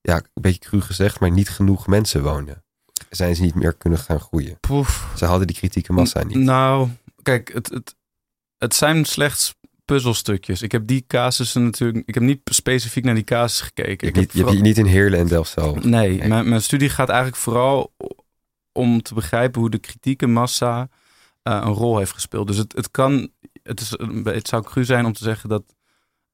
[0.00, 2.64] ja, een beetje cru gezegd, maar niet genoeg mensen woonden.
[3.10, 4.60] Zijn ze niet meer kunnen gaan groeien.
[4.60, 5.12] Poef.
[5.16, 6.36] Ze hadden die kritieke massa niet.
[6.36, 6.88] Nou,
[7.22, 7.96] kijk, het, het,
[8.58, 9.54] het zijn slechts
[9.84, 10.62] puzzelstukjes.
[10.62, 13.90] Ik heb die casussen natuurlijk, ik heb niet specifiek naar die casus gekeken.
[13.90, 15.74] je Ik hebt, niet, je in Heerlen en Delfzijl.
[15.74, 16.28] Nee, Nee.
[16.28, 17.94] Mijn, mijn studie gaat eigenlijk vooral
[18.72, 20.88] om te begrijpen hoe de kritieke massa
[21.42, 22.46] een rol heeft gespeeld.
[22.46, 23.30] Dus het, het kan,
[23.62, 25.62] het, is, het zou cru zijn om te zeggen dat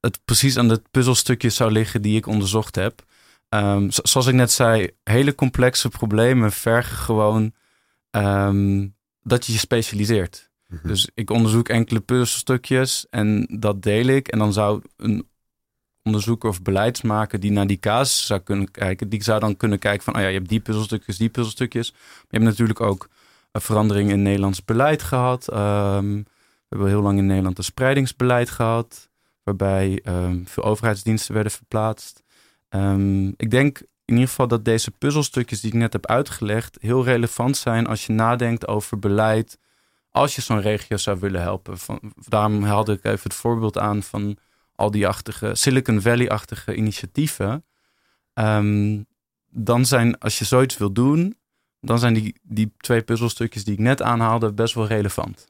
[0.00, 3.04] het precies aan de puzzelstukjes zou liggen die ik onderzocht heb.
[3.48, 7.52] Ehm, zo- zoals ik net zei, hele complexe problemen vergen gewoon
[8.10, 8.86] ehm,
[9.22, 10.50] dat je je specialiseert.
[10.68, 10.88] Mhm.
[10.88, 14.28] Dus ik onderzoek enkele puzzelstukjes en dat deel ik.
[14.28, 15.28] En dan zou een
[16.02, 20.04] onderzoeker of beleidsmaker die naar die casus zou kunnen kijken, die zou dan kunnen kijken
[20.04, 21.90] van, oh ja, je hebt die puzzelstukjes, die puzzelstukjes.
[21.92, 23.08] Maar je hebt natuurlijk ook
[23.60, 25.48] verandering in Nederlands beleid gehad.
[25.48, 29.08] Ehm, we hebben heel lang in Nederland een spreidingsbeleid gehad,
[29.42, 32.22] waarbij ehm, veel overheidsdiensten werden verplaatst.
[32.68, 37.04] Ehm, ik denk in ieder geval dat deze puzzelstukjes die ik net heb uitgelegd heel
[37.04, 39.58] relevant zijn als je nadenkt over beleid
[40.10, 41.76] als je zo'n regio zou willen helpen.
[42.28, 44.36] Daarom haalde ik even het voorbeeld aan van
[44.74, 47.64] al die achtige Silicon Valley-achtige initiatieven.
[49.50, 51.36] Dan zijn, als je zoiets wil doen,
[51.86, 55.48] dan zijn die, die twee puzzelstukjes die ik net aanhaalde best wel relevant.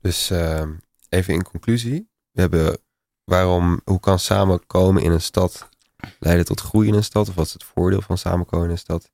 [0.00, 0.62] Dus uh,
[1.08, 2.08] even in conclusie.
[2.30, 2.78] We hebben
[3.24, 5.68] waarom, hoe kan samenkomen in een stad
[6.18, 7.28] leiden tot groei in een stad?
[7.28, 9.10] Of wat is het voordeel van samenkomen in een stad?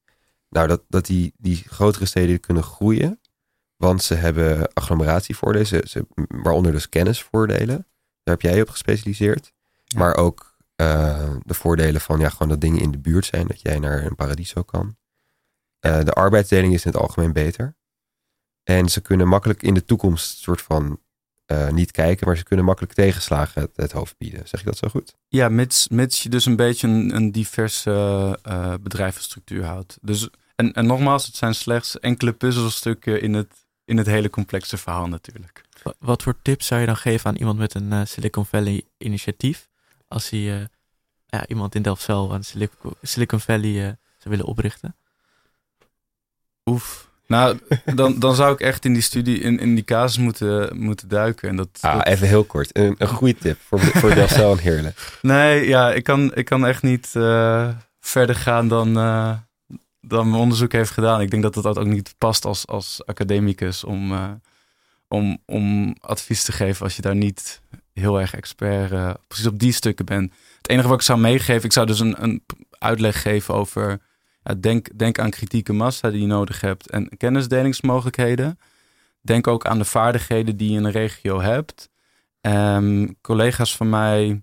[0.49, 3.21] Nou, dat, dat die, die grotere steden kunnen groeien.
[3.77, 7.87] Want ze hebben agglomeratievoordelen, ze, ze, waaronder dus kennisvoordelen.
[8.23, 9.53] Daar heb jij je op gespecialiseerd.
[9.97, 13.47] Maar ook uh, de voordelen van ja, gewoon dat dingen in de buurt zijn.
[13.47, 14.97] Dat jij naar een paradiso kan.
[15.87, 17.75] Uh, de arbeidsdeling is in het algemeen beter.
[18.63, 21.01] En ze kunnen makkelijk in de toekomst soort van
[21.47, 24.49] uh, niet kijken, maar ze kunnen makkelijk tegenslagen het, het, hoofd bieden.
[24.49, 25.17] Zeg ik dat zo goed?
[25.29, 27.91] Ja, mits, mits je dus een beetje een, een diverse
[28.49, 29.99] uh, bedrijfsstructuur houdt.
[30.03, 33.53] Dus, en, en nogmaals, het zijn slechts enkele puzzelstukken in het,
[33.85, 35.65] in het hele complexe verhaal natuurlijk.
[35.99, 39.69] Wat voor tips zou je dan geven aan iemand met een uh, Silicon Valley initiatief?
[40.09, 40.65] Als hij uh,
[41.27, 43.97] ja, iemand in Delft-Cel aan Silicon, Silicon Valley uh, zou
[44.31, 44.95] willen oprichten?
[46.71, 47.09] Oef.
[47.27, 47.59] Nou,
[47.95, 51.49] dan, dan zou ik echt in die studie, in, in die casus moeten, moeten duiken.
[51.49, 52.07] En dat, ah, dat...
[52.07, 52.79] Even heel kort.
[52.79, 54.95] Een, een goede tip voor, voor Delft-Cel en Heerlen.
[55.23, 57.09] Nee, ja, ik kan, ik kan echt niet
[58.01, 58.97] verder gaan dan
[60.01, 61.21] dan mijn onderzoek heeft gedaan.
[61.21, 64.31] Ik denk dat dat ook niet past als, als academicus om, uh,
[65.09, 67.61] om, om advies te geven als je daar niet
[67.93, 70.33] heel erg expert precies op die stukken bent.
[70.57, 72.43] Het enige wat ik zou meegeven, ik zou dus een, een
[72.79, 74.01] uitleg geven over
[74.61, 78.59] denk, denk aan kritieke massa die je nodig hebt en kennisdelingsmogelijkheden.
[79.21, 81.91] Denk ook aan de vaardigheden die je in een regio hebt.
[82.41, 84.43] Um, collega's van mij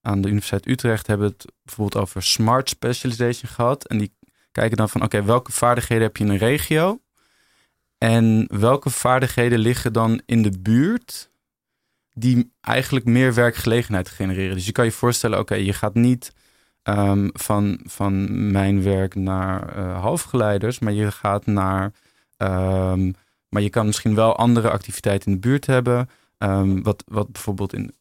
[0.00, 3.86] aan de Universiteit Utrecht hebben het bijvoorbeeld over smart specialization gehad.
[3.86, 4.14] En die
[4.52, 7.00] kijken dan van oké, welke vaardigheden heb je in een regio?
[7.98, 11.30] En welke vaardigheden liggen dan in de buurt
[12.12, 14.54] die eigenlijk meer werkgelegenheid genereren?
[14.54, 16.32] Dus je kan je voorstellen, oké, je gaat niet
[16.84, 21.92] um, van, van mijn werk naar uh, halfgeleiders, maar je gaat naar.
[22.36, 23.14] Um,
[23.48, 26.08] maar je kan misschien wel andere activiteiten in de buurt hebben.
[26.38, 27.94] Um, wat, wat bijvoorbeeld in,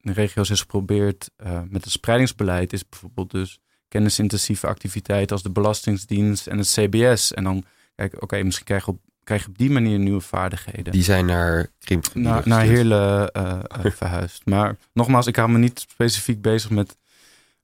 [0.00, 5.50] in regio's is geprobeerd uh, met het spreidingsbeleid, is bijvoorbeeld dus kennisintensieve activiteiten als de
[5.50, 7.34] Belastingdienst en het CBS.
[7.34, 10.92] En dan kijk, oké, misschien krijg je, op, krijg je op die manier nieuwe vaardigheden.
[10.92, 14.46] Die zijn naar Krimp Naar, naar Heerlen uh, verhuisd.
[14.46, 16.96] Maar nogmaals, ik hou me niet specifiek bezig met,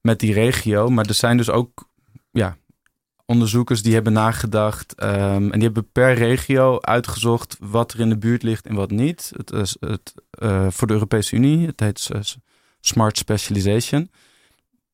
[0.04, 0.88] met die regio.
[0.88, 1.88] Maar er zijn dus ook
[2.30, 2.56] ja,
[3.26, 5.02] onderzoekers die hebben nagedacht.
[5.02, 8.90] Um, en die hebben per regio uitgezocht wat er in de buurt ligt en wat
[8.90, 9.32] niet.
[9.36, 11.66] Het is het, uh, voor de Europese Unie.
[11.66, 12.10] Het heet
[12.80, 14.10] Smart Specialization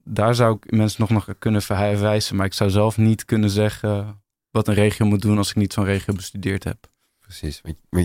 [0.04, 2.36] daar zou ik mensen nog, nog kunnen verwijzen.
[2.36, 5.72] Maar ik zou zelf niet kunnen zeggen wat een regio moet doen als ik niet
[5.72, 6.90] zo'n regio bestudeerd heb.
[7.18, 7.62] Precies.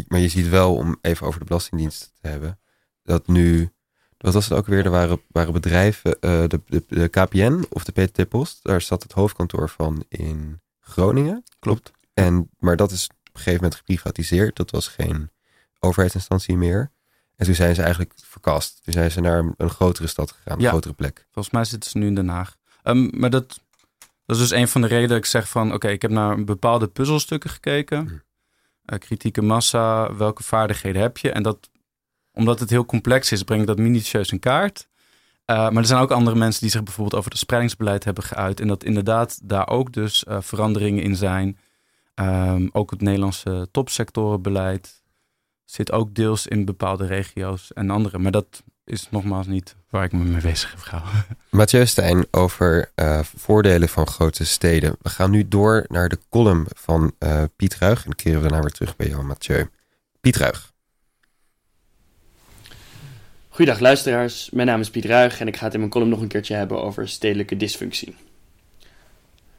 [0.07, 2.59] Maar je ziet wel, om even over de Belastingdienst te hebben,
[3.03, 3.73] dat nu,
[4.17, 4.85] wat was het ook weer?
[4.85, 9.03] Er waren, waren bedrijven, uh, de, de, de, KPN of de PTT Post, daar zat
[9.03, 11.43] het hoofdkantoor van in Groningen.
[11.59, 11.91] Klopt.
[12.13, 14.55] En, maar dat is op een gegeven moment geprivatiseerd.
[14.55, 15.29] Dat was geen
[15.79, 16.91] overheidsinstantie meer.
[17.35, 18.83] En toen zijn ze eigenlijk verkast.
[18.83, 21.27] Toen zijn ze naar een, grotere stad gegaan, een grotere plek.
[21.31, 22.57] Volgens mij zitten ze nu in Den Haag.
[22.83, 23.59] Um, maar dat,
[24.25, 25.73] dat is dus een van de redenen dat ik zeg van...
[25.73, 28.07] oké, ik heb naar bepaalde puzzelstukken gekeken.
[28.07, 28.13] Hm.
[28.93, 31.31] Uh, kritieke massa, welke vaardigheden heb je?
[31.31, 31.69] En dat,
[32.35, 34.87] omdat het heel complex is, breng ik dat minutieus in kaart.
[35.45, 38.59] Uh, maar er zijn ook andere mensen die zich bijvoorbeeld over het spreidingsbeleid hebben geuit.
[38.59, 41.57] En dat inderdaad daar ook dus uh, veranderingen in zijn.
[42.15, 45.03] Um, ook het Nederlandse topsectorenbeleid
[45.65, 48.17] zit ook deels in bepaalde regio's en andere.
[48.17, 51.25] Maar dat is nogmaals niet waar ik me mee bezig heb gehouden.
[51.49, 54.95] Mathieu Stijn over uh, voordelen van grote steden.
[55.01, 57.13] We gaan nu door naar de column van
[57.55, 58.05] Piet Ruig.
[58.05, 59.69] En keren we daarna weer terug bij jou, Mathieu.
[60.21, 60.73] Piet Ruig.
[63.55, 66.21] Goedendag luisteraars, mijn naam is Piet Ruig en ik ga het in mijn column nog
[66.21, 68.15] een keertje hebben over stedelijke dysfunctie.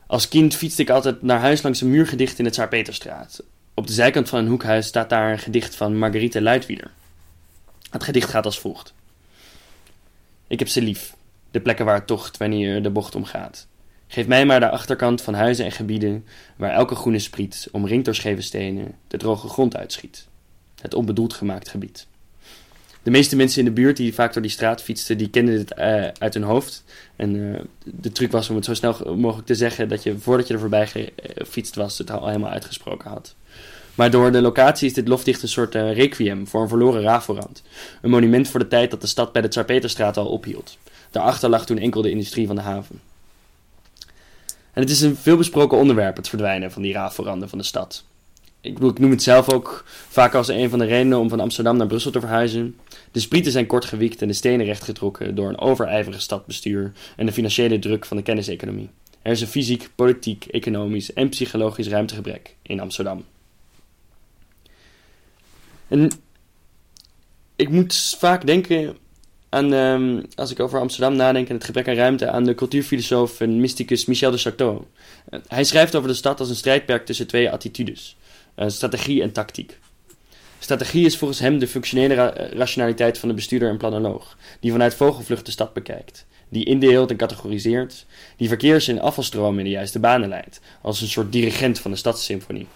[0.06, 3.42] Als kind fietste ik altijd naar huis langs een muurgedicht in de Tsaar-Peterstraat.
[3.74, 6.90] Op de zijkant van een hoekhuis staat daar een gedicht van Marguerite Luitwieder.
[7.90, 8.94] Het gedicht gaat als volgt.
[10.46, 11.14] Ik heb ze lief,
[11.50, 13.66] de plekken waar het tocht wanneer de bocht omgaat.
[14.06, 18.14] Geef mij maar de achterkant van huizen en gebieden waar elke groene spriet, omringd door
[18.14, 20.26] scheve stenen, de droge grond uitschiet.
[20.80, 22.06] Het onbedoeld gemaakt gebied.
[23.06, 25.72] De meeste mensen in de buurt die vaak door die straat fietsten, die kenden dit
[25.78, 26.84] uh, uit hun hoofd.
[27.16, 30.46] En uh, de truc was om het zo snel mogelijk te zeggen dat je voordat
[30.46, 33.34] je er voorbij gefietst was, het al helemaal uitgesproken had.
[33.94, 37.62] Maar door de locatie is dit lofdicht een soort requiem voor een verloren Raforand.
[38.02, 40.78] Een monument voor de tijd dat de stad bij de Tsar-Peterstraat al ophield.
[41.10, 43.00] Daarachter lag toen enkel de industrie van de haven.
[44.72, 48.04] En het is een veelbesproken onderwerp, het verdwijnen van die Raforanden van de stad.
[48.66, 51.86] Ik noem het zelf ook vaak als een van de redenen om van Amsterdam naar
[51.86, 52.76] Brussel te verhuizen.
[53.12, 57.32] De sprieten zijn kort gewiekt en de stenen rechtgetrokken door een overijverig stadbestuur en de
[57.32, 58.90] financiële druk van de kenniseconomie.
[59.22, 63.24] Er is een fysiek, politiek, economisch en psychologisch ruimtegebrek in Amsterdam.
[65.88, 66.10] En
[67.56, 68.96] ik moet vaak denken
[69.48, 73.40] aan, ehm, als ik over Amsterdam nadenk en het gebrek aan ruimte, aan de cultuurfilosoof
[73.40, 74.82] en mysticus Michel de Certeau.
[75.30, 78.16] Uh, hij schrijft over de stad als een strijdperk tussen twee attitudes,
[78.56, 79.78] uh, strategie en tactiek.
[80.58, 84.94] Strategie is volgens hem de functionele ra rationaliteit van de bestuurder en planoloog, die vanuit
[84.94, 89.98] vogelvlucht de stad bekijkt, die indeelt en categoriseert, die verkeers- en afvalstromen in de juiste
[89.98, 92.66] banen leidt, als een soort dirigent van de stadssymfonie.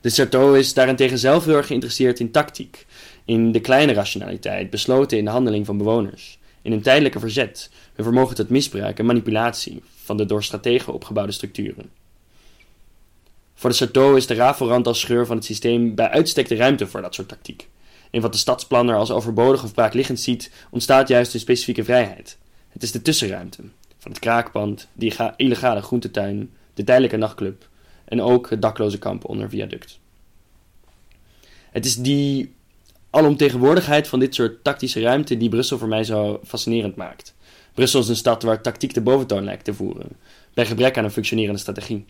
[0.00, 2.86] De Certeau is daarentegen zelf heel erg geïnteresseerd in tactiek,
[3.24, 8.04] in de kleine rationaliteit, besloten in de handeling van bewoners, in een tijdelijke verzet, hun
[8.04, 12.01] vermogen tot misbruik en manipulatie van de door strategen opgebouwde structuren.
[13.62, 16.86] Voor de Certeau is de rafelrand als scheur van het systeem bij uitstek de ruimte
[16.86, 17.68] voor dat soort tactiek.
[18.10, 22.38] In wat de stadsplanner als overbodig of braakliggend ziet, ontstaat juist een specifieke vrijheid.
[22.68, 23.62] Het is de tussenruimte,
[23.98, 27.68] van het kraakpand, de illegale groentetuin, de tijdelijke nachtclub
[28.04, 29.98] en ook het dakloze kamp onder viaduct.
[31.70, 32.54] Het is die
[33.10, 37.34] alomtegenwoordigheid van dit soort tactische ruimte die Brussel voor mij zo fascinerend maakt.
[37.74, 40.08] Brussel is een stad waar tactiek de boventoon lijkt te voeren,
[40.54, 42.04] bij gebrek aan een functionerende strategie.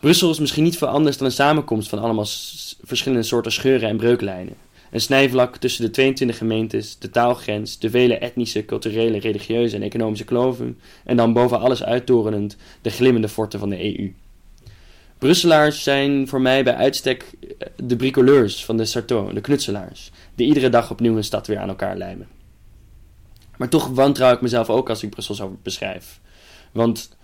[0.00, 2.26] Brussel is misschien niet veel anders dan een samenkomst van allemaal
[2.82, 4.54] verschillende soorten scheuren en breuklijnen.
[4.90, 10.24] Een snijvlak tussen de 22 gemeentes, de taalgrens, de vele etnische, culturele, religieuze en economische
[10.24, 14.12] kloven en dan boven alles uittorenend de glimmende forten van de EU.
[15.18, 20.46] Brusselaars zijn voor mij bij uitstek eh, de bricoleurs van de Sarto, de knutselaars, die
[20.46, 22.28] iedere dag opnieuw hun stad weer aan elkaar lijmen.
[23.56, 26.20] Maar toch wantrouw ik mezelf ook als ik Brussel zo beschrijf.
[26.72, 27.16] Want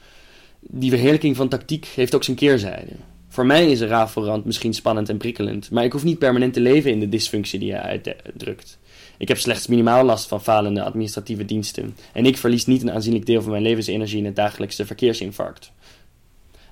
[0.69, 2.93] die verheerlijking van tactiek heeft ook zijn keerzijde.
[3.29, 6.61] Voor mij is een rafelrand misschien spannend en prikkelend, maar ik hoef niet permanent te
[6.61, 8.79] leven in de dysfunctie die hij uitdrukt.
[9.19, 13.27] Ik heb slechts minimaal last van falende administratieve diensten en ik verlies niet een aanzienlijk
[13.27, 15.73] deel van mijn levensenergie in het dagelijkse verkeersinfarct.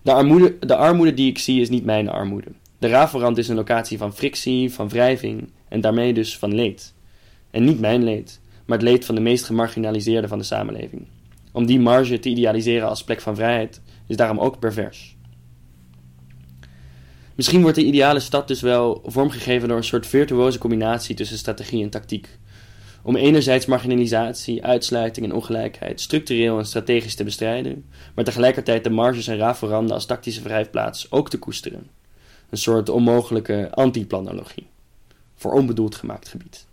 [0.02, 2.48] De armoede, de armoede die ik zie is niet mijn armoede.
[2.78, 6.94] De rafelrand is een locatie van frictie, van wrijving en daarmee dus van leed.
[7.50, 11.06] En niet mijn leed, maar het leed van de meest gemarginaliseerden van de samenleving.
[11.52, 15.16] Om die marge te idealiseren als plek van vrijheid is daarom ook pervers.
[17.34, 21.82] Misschien wordt de ideale stad dus wel vormgegeven door een soort virtuoze combinatie tussen strategie
[21.82, 22.28] en tactiek.
[23.02, 29.26] Om enerzijds marginalisatie, uitsluiting en ongelijkheid structureel en strategisch te bestrijden, maar tegelijkertijd de marges
[29.26, 31.90] en rafelranden als tactische vrijplaats ook te koesteren.
[32.50, 34.66] Een soort onmogelijke antiplanologie.
[35.34, 36.66] Voor onbedoeld gemaakt gebied.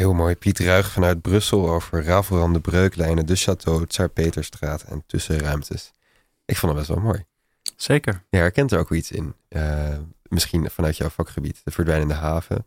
[0.00, 0.36] Heel mooi.
[0.36, 5.92] Piet Ruig vanuit Brussel over rafelranden, breuklijnen, de château, Tsar Peterstraat en tussenruimtes.
[6.44, 7.24] Ik vond het best wel mooi.
[7.76, 8.24] Zeker.
[8.30, 9.34] Je herkent er ook iets in.
[9.48, 12.66] Uh, misschien vanuit jouw vakgebied, de verdwijnende haven.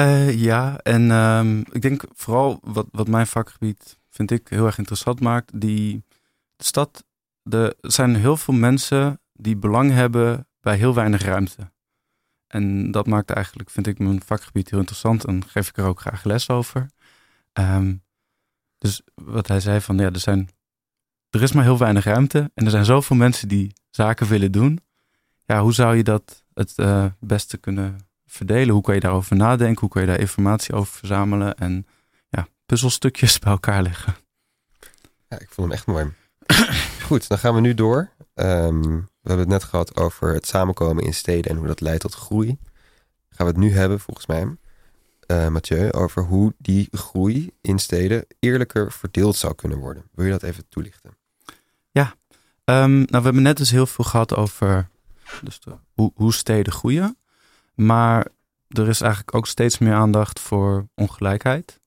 [0.00, 4.78] Uh, ja, en um, ik denk vooral wat, wat mijn vakgebied vind ik heel erg
[4.78, 5.60] interessant maakt.
[5.60, 6.04] Die
[6.56, 7.04] de stad,
[7.42, 11.70] de, er zijn heel veel mensen die belang hebben bij heel weinig ruimte.
[12.48, 16.00] En dat maakt eigenlijk, vind ik, mijn vakgebied heel interessant en geef ik er ook
[16.00, 16.86] graag les over.
[17.52, 18.02] Um,
[18.78, 20.48] dus wat hij zei van ja, er zijn
[21.30, 24.80] er is maar heel weinig ruimte en er zijn zoveel mensen die zaken willen doen.
[25.44, 28.74] Ja, hoe zou je dat het uh, beste kunnen verdelen?
[28.74, 29.80] Hoe kan je daarover nadenken?
[29.80, 31.86] Hoe kan je daar informatie over verzamelen en
[32.28, 34.16] ja, puzzelstukjes bij elkaar leggen?
[35.28, 36.12] Ja, ik vond hem echt mooi.
[37.06, 38.10] Goed, dan gaan we nu door.
[38.40, 42.00] Um, we hebben het net gehad over het samenkomen in steden en hoe dat leidt
[42.00, 42.58] tot groei.
[43.28, 44.56] Gaan we het nu hebben, volgens mij,
[45.26, 50.04] uh, Mathieu, over hoe die groei in steden eerlijker verdeeld zou kunnen worden.
[50.14, 51.16] Wil je dat even toelichten?
[51.90, 52.14] Ja,
[52.64, 54.88] um, nou, we hebben net dus heel veel gehad over
[55.42, 55.58] dus
[55.94, 57.16] hoe, hoe steden groeien.
[57.74, 58.26] Maar
[58.68, 61.80] er is eigenlijk ook steeds meer aandacht voor ongelijkheid.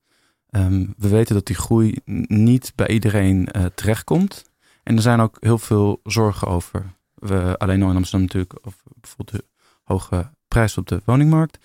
[0.50, 4.50] Um, we weten dat die groei niet bij iedereen uh, terechtkomt.
[4.82, 6.94] En er zijn ook heel veel zorgen over.
[7.14, 9.44] We, alleen al in Amsterdam natuurlijk, of bijvoorbeeld de
[9.82, 11.58] hoge prijs op de woningmarkt.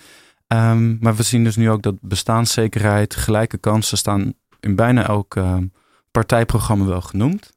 [0.48, 5.36] Um, maar we zien dus nu ook dat bestaanszekerheid, gelijke kansen staan in bijna elk
[5.36, 5.58] uh,
[6.12, 7.54] partijprogramma wel genoemd.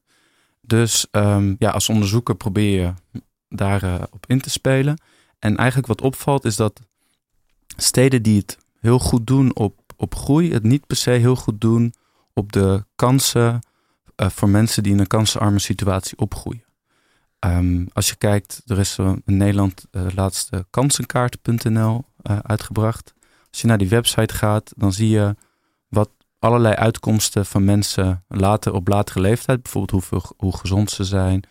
[0.60, 2.92] Dus um, ja, als onderzoeker probeer je
[3.48, 5.00] daarop uh, op in te spelen.
[5.38, 6.80] En eigenlijk wat opvalt is dat
[7.76, 11.60] steden die het heel goed doen op, op groei, het niet per se heel goed
[11.60, 11.94] doen
[12.32, 13.60] op de kansen
[14.20, 16.64] uh, voor mensen die in een kansenarme situatie opgroeien.
[17.46, 23.14] Um, als je kijkt, er is in Nederland uh, laatste kansenkaart.nl uh, uitgebracht.
[23.50, 25.36] Als je naar die website gaat, dan zie je
[25.88, 29.62] wat allerlei uitkomsten van mensen later op latere leeftijd.
[29.62, 31.44] Bijvoorbeeld hoeveel, hoe gezond ze zijn,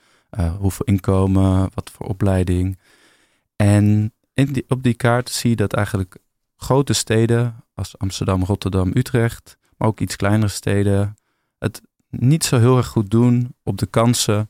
[0.57, 2.79] hoeveel inkomen, wat voor opleiding.
[3.55, 6.17] En die, op die kaart zie je dat eigenlijk
[6.57, 11.17] grote steden als Amsterdam, Rotterdam, Utrecht, maar ook iets kleinere steden,
[11.57, 14.49] het niet zo heel erg goed doen op de kansen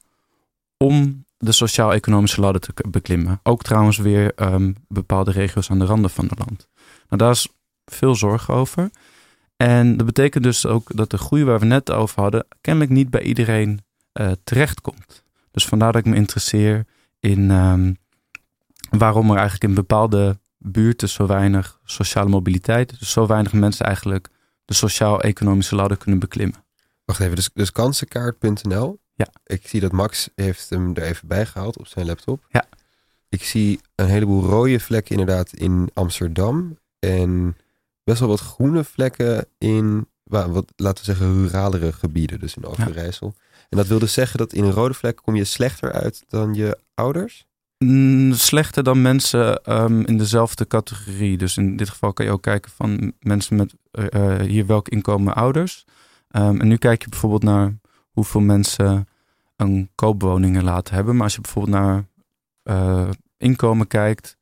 [0.78, 3.40] om de sociaal-economische ladder te beklimmen.
[3.44, 6.68] Ook trouwens weer um, bepaalde regio's aan de randen van het land.
[7.10, 7.48] Nou, daar is
[7.86, 8.90] veel zorg over.
[9.58, 13.10] En dat betekent dus ook dat de groei waar we net over hadden, kennelijk niet
[13.10, 13.80] bij iedereen
[14.14, 15.24] uh, terechtkomt.
[15.52, 16.86] Dus vandaar dat ik me interesseer
[17.20, 17.98] in um,
[18.90, 24.30] waarom er eigenlijk in bepaalde buurten zo weinig sociale mobiliteit, dus zo weinig mensen eigenlijk
[24.66, 26.64] de sociaal-economische ladder kunnen beklimmen.
[27.10, 29.00] Wacht even, dus, dus kansenkaart.nl.
[29.16, 29.28] Ja.
[29.46, 32.46] Ik zie dat Max heeft hem er even bij gehaald op zijn laptop.
[32.50, 32.66] Ja.
[33.30, 36.78] Ik zie een heleboel rode vlekken inderdaad in Amsterdam.
[37.00, 37.58] En
[38.04, 42.40] best wel wat groene vlekken in, wat, laten we zeggen, ruralere gebieden.
[42.40, 43.34] Dus in Overijssel.
[43.70, 46.54] En dat wil dus zeggen dat in een rode vlek kom je slechter uit dan
[46.54, 47.48] je ouders?
[47.78, 51.38] Mm, slechter dan mensen um, in dezelfde categorie.
[51.38, 55.36] Dus in dit geval kan je ook kijken van mensen met uh, hier welk inkomen
[55.36, 55.86] ouders.
[56.32, 57.78] Um, en nu kijk je bijvoorbeeld naar
[58.12, 59.08] hoeveel mensen
[59.56, 61.16] een koopwoningen laten hebben.
[61.16, 62.06] Maar als je bijvoorbeeld naar
[62.64, 64.38] uh, inkomen kijkt,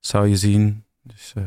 [0.00, 0.84] zou je zien.
[1.02, 1.44] Dus uh,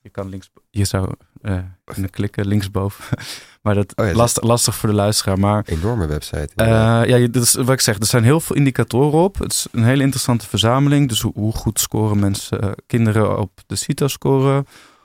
[0.00, 3.18] je kan links, je zou uh, kunnen klikken linksboven.
[3.62, 5.38] maar dat is oh ja, last, lastig voor de luisteraar.
[5.38, 6.50] Maar, enorme website.
[6.56, 6.66] Uh,
[7.06, 7.98] ja, dat is wat ik zeg.
[7.98, 9.38] Er zijn heel veel indicatoren op.
[9.38, 11.08] Het is een hele interessante verzameling.
[11.08, 14.64] Dus hoe, hoe goed scoren mensen, kinderen op de CITO-score?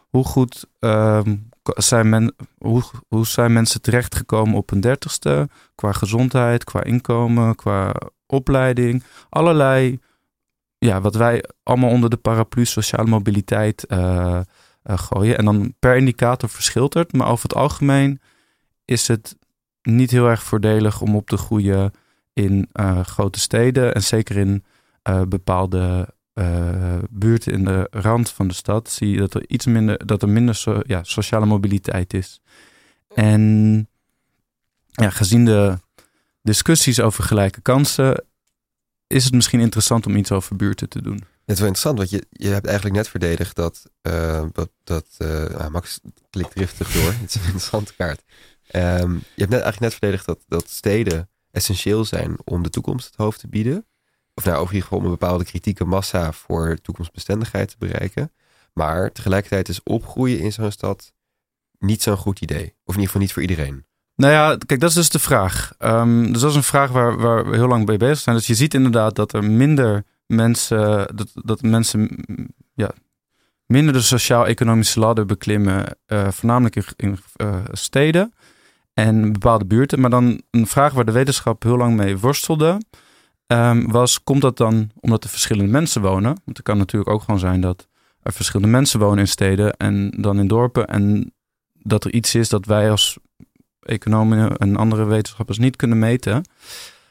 [0.09, 1.49] Hoe goed um,
[2.03, 5.49] men, hoe, hoe zijn mensen terechtgekomen op een dertigste?
[5.75, 7.93] Qua gezondheid, qua inkomen, qua
[8.27, 9.03] opleiding.
[9.29, 9.99] Allerlei,
[10.77, 13.97] ja, wat wij allemaal onder de paraplu sociale mobiliteit uh,
[14.83, 15.37] uh, gooien.
[15.37, 17.13] En dan per indicator verschilt het.
[17.13, 18.19] Maar over het algemeen
[18.85, 19.35] is het
[19.81, 21.91] niet heel erg voordelig om op te groeien
[22.33, 23.93] in uh, grote steden.
[23.93, 24.63] En zeker in
[25.27, 30.05] bepaalde uh, buurten in de rand van de stad zie je dat er iets minder,
[30.05, 32.41] dat er minder ja, sociale mobiliteit is.
[33.13, 33.89] En
[34.91, 35.77] ja, gezien de
[36.41, 38.25] discussies over gelijke kansen,
[39.07, 41.17] is het misschien interessant om iets over buurten te doen.
[41.17, 45.07] Het is wel interessant, want je, je hebt eigenlijk net verdedigd dat, uh, dat, dat
[45.17, 48.23] uh, Max klikt driftig door, het is een interessante kaart.
[48.71, 53.05] Um, je hebt net, eigenlijk net verdedigd dat, dat steden essentieel zijn om de toekomst
[53.05, 53.85] het hoofd te bieden
[54.35, 58.31] of nou, over om een bepaalde kritieke massa voor toekomstbestendigheid te bereiken.
[58.73, 61.13] Maar tegelijkertijd is opgroeien in zo'n stad
[61.79, 62.63] niet zo'n goed idee.
[62.83, 63.85] Of in ieder geval niet voor iedereen.
[64.15, 65.73] Nou ja, kijk, dat is dus de vraag.
[65.79, 68.35] Um, dus dat is een vraag waar, waar we heel lang mee bezig zijn.
[68.35, 72.09] Dus je ziet inderdaad dat er minder mensen, dat, dat mensen
[72.73, 72.91] ja,
[73.65, 78.33] minder de sociaal-economische ladder beklimmen, uh, voornamelijk in, uh, steden
[78.93, 79.99] en bepaalde buurten.
[79.99, 82.77] Maar dan een vraag waar de wetenschap heel lang mee worstelde,
[83.47, 86.41] um, was: komt dat dan omdat er verschillende mensen wonen?
[86.45, 87.87] Want het kan natuurlijk ook gewoon zijn dat
[88.21, 90.87] er verschillende mensen wonen in steden en dan in dorpen.
[90.87, 91.33] En
[91.73, 93.17] dat er iets is dat wij als
[93.79, 96.43] economen en andere wetenschappers niet kunnen meten.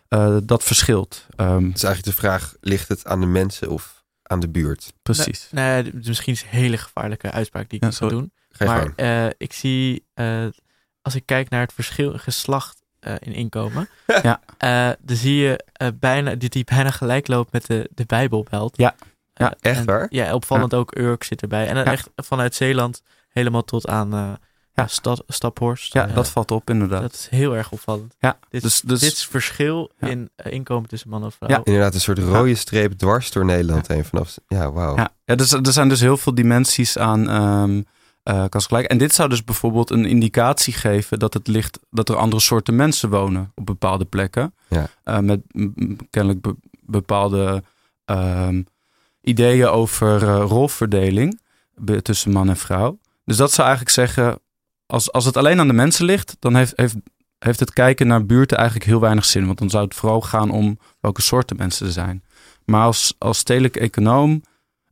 [0.08, 1.26] Uh, dat verschilt.
[1.36, 4.92] Um, dus eigenlijk de vraag: ligt het aan de mensen of aan de buurt?
[5.02, 5.48] Precies.
[5.50, 8.32] Nee, nee misschien is een hele gevaarlijke uitspraak die ik ja, zou doen.
[8.58, 10.46] Maar uh, ik zie, uh,
[11.02, 13.88] als ik kijk naar het verschil geslacht uh, in inkomen.
[14.22, 14.40] ja.
[14.64, 18.76] Uh, dan zie je uh, bijna, die, die bijna gelijk loopt met de, de Bijbelbelt.
[18.76, 18.94] Ja,
[19.34, 20.06] ja echt en, waar?
[20.10, 20.78] Ja, opvallend ja.
[20.78, 21.66] ook Urk zit erbij.
[21.66, 24.38] En dan echt vanuit Zeeland helemaal tot aan
[24.74, 25.92] ja, stad, Staphorst.
[25.92, 27.00] Ja, dat valt op inderdaad.
[27.00, 28.14] Dat is heel erg opvallend.
[28.18, 31.48] Ja, dit, dus, dus, dit is verschil in inkomen tussen man en vrouw.
[31.48, 34.36] Ja, inderdaad een soort rode streep dwars door Nederland heen vanaf.
[34.48, 34.96] Ja, wauw.
[34.96, 37.42] Ja, ja dus, er zijn dus heel veel dimensies aan...
[37.42, 37.86] Um,
[38.24, 38.86] uh, gelijk.
[38.86, 42.76] En dit zou dus bijvoorbeeld een indicatie geven dat het ligt dat er andere soorten
[42.76, 44.54] mensen wonen op bepaalde plekken.
[44.68, 44.86] Ja.
[45.04, 45.40] Uh, met
[46.10, 46.54] kennelijk be
[46.86, 47.62] bepaalde
[48.10, 48.48] uh,
[49.20, 51.40] ideeën over uh, rolverdeling
[52.02, 52.98] tussen man en vrouw.
[53.24, 54.38] Dus dat zou eigenlijk zeggen,
[54.86, 56.94] als, als het alleen aan de mensen ligt, dan heeft, heeft,
[57.38, 59.46] heeft het kijken naar buurten eigenlijk heel weinig zin.
[59.46, 62.22] Want dan zou het vooral gaan om welke soorten mensen er zijn.
[62.64, 64.42] Maar als, als stedelijk econoom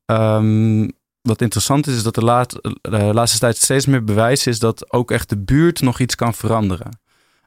[0.06, 0.92] um,
[1.22, 4.92] wat interessant is, is dat de, laat, de laatste tijd steeds meer bewijs is dat
[4.92, 7.00] ook echt de buurt nog iets kan veranderen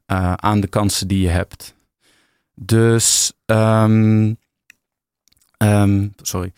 [0.07, 1.75] uh, aan de kansen die je hebt.
[2.53, 4.37] Dus, um,
[5.57, 6.53] um, sorry.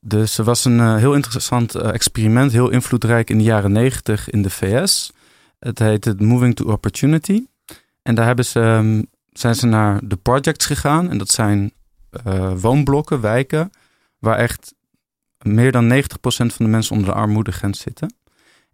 [0.00, 4.42] Dus er was een uh, heel interessant experiment, heel invloedrijk in de jaren negentig in
[4.42, 5.12] de VS.
[5.58, 7.46] Het heet het Moving to Opportunity.
[8.02, 11.10] En daar hebben ze, um, zijn ze naar de projects gegaan.
[11.10, 11.72] En dat zijn
[12.56, 13.70] woonblokken, wijken,
[14.18, 14.74] waar echt
[15.46, 18.14] meer dan 90% van de mensen onder de armoedegrens zitten.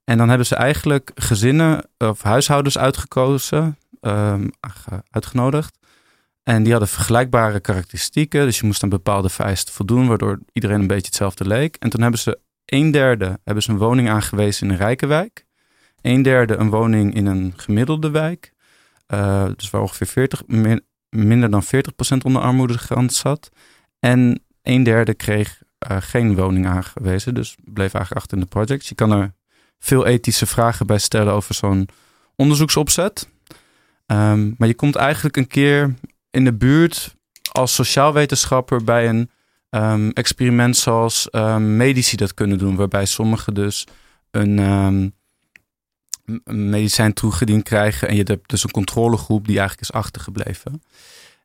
[0.05, 5.79] En dan hebben ze eigenlijk gezinnen of huishoudens uitgekozen, ehm, uitge- uitgenodigd.
[6.43, 8.45] En die hadden vergelijkbare karakteristieken.
[8.45, 11.77] Dus je moest aan bepaalde vereisten voldoen, waardoor iedereen een beetje hetzelfde leek.
[11.77, 15.47] En toen hebben ze een derde hebben ze een woning aangewezen in een rijke wijk.
[16.01, 18.53] Een derde een woning in een gemiddelde wijk.
[19.07, 23.49] Eh, dus waar ongeveer 40, min- minder dan 40% onder armoedegrens zat.
[23.99, 27.35] En een derde kreeg eh, geen woning aangewezen.
[27.35, 28.87] Dus bleef eigenlijk achter in de project.
[28.87, 29.33] Je kan er
[29.78, 31.89] veel ethische vragen bij stellen over zo'n
[32.37, 33.28] onderzoeksopzet.
[34.07, 35.95] Ehm, maar je komt eigenlijk een keer
[36.30, 37.16] in de buurt
[37.53, 39.30] als sociaal wetenschapper bij een
[39.70, 42.76] ehm, experiment zoals ehm, medici dat kunnen doen.
[42.76, 43.87] Waarbij sommigen dus
[44.30, 44.59] een,
[46.45, 48.09] een medicijn toegediend krijgen.
[48.09, 50.83] En je hebt dus een controlegroep die eigenlijk is achtergebleven.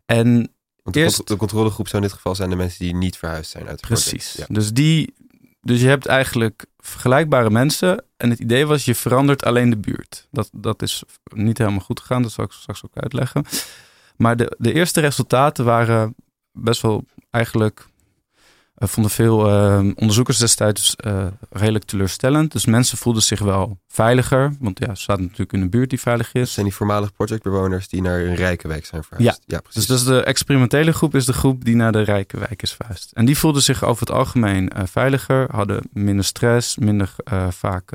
[0.05, 0.51] En
[0.87, 3.17] Want de, Eerst- cont- de controlegroep zou in dit geval zijn de mensen die niet
[3.17, 3.87] verhuisd zijn uit de.
[3.87, 4.33] Precies.
[4.33, 4.45] Ja.
[4.49, 5.13] Dus, die,
[5.61, 8.03] dus je hebt eigenlijk vergelijkbare mensen.
[8.17, 10.27] En het idee was, je verandert alleen de buurt.
[10.31, 12.21] Dat, dat is niet helemaal goed gegaan.
[12.21, 13.45] Dat zal ik straks ook uitleggen.
[14.15, 16.15] Maar de, de eerste resultaten waren
[16.51, 17.87] best wel eigenlijk...
[18.77, 22.51] eh, vonden veel eh, onderzoekers destijds eh, redelijk teleurstellend.
[22.51, 24.55] Dus mensen voelden zich wel veiliger.
[24.59, 26.53] Want ja, ze zaten natuurlijk in een buurt die veilig Dat is.
[26.53, 29.41] zijn die voormalige projectbewoners die naar een rijke wijk zijn verhuisd.
[29.45, 29.85] Ja, Dus, precies.
[29.87, 33.11] dus de experimentele groep is de groep die naar de rijke wijk is verhuisd.
[33.13, 37.15] En die voelden zich over het algemeen veiliger, hadden minder stress, minder
[37.49, 37.91] vaak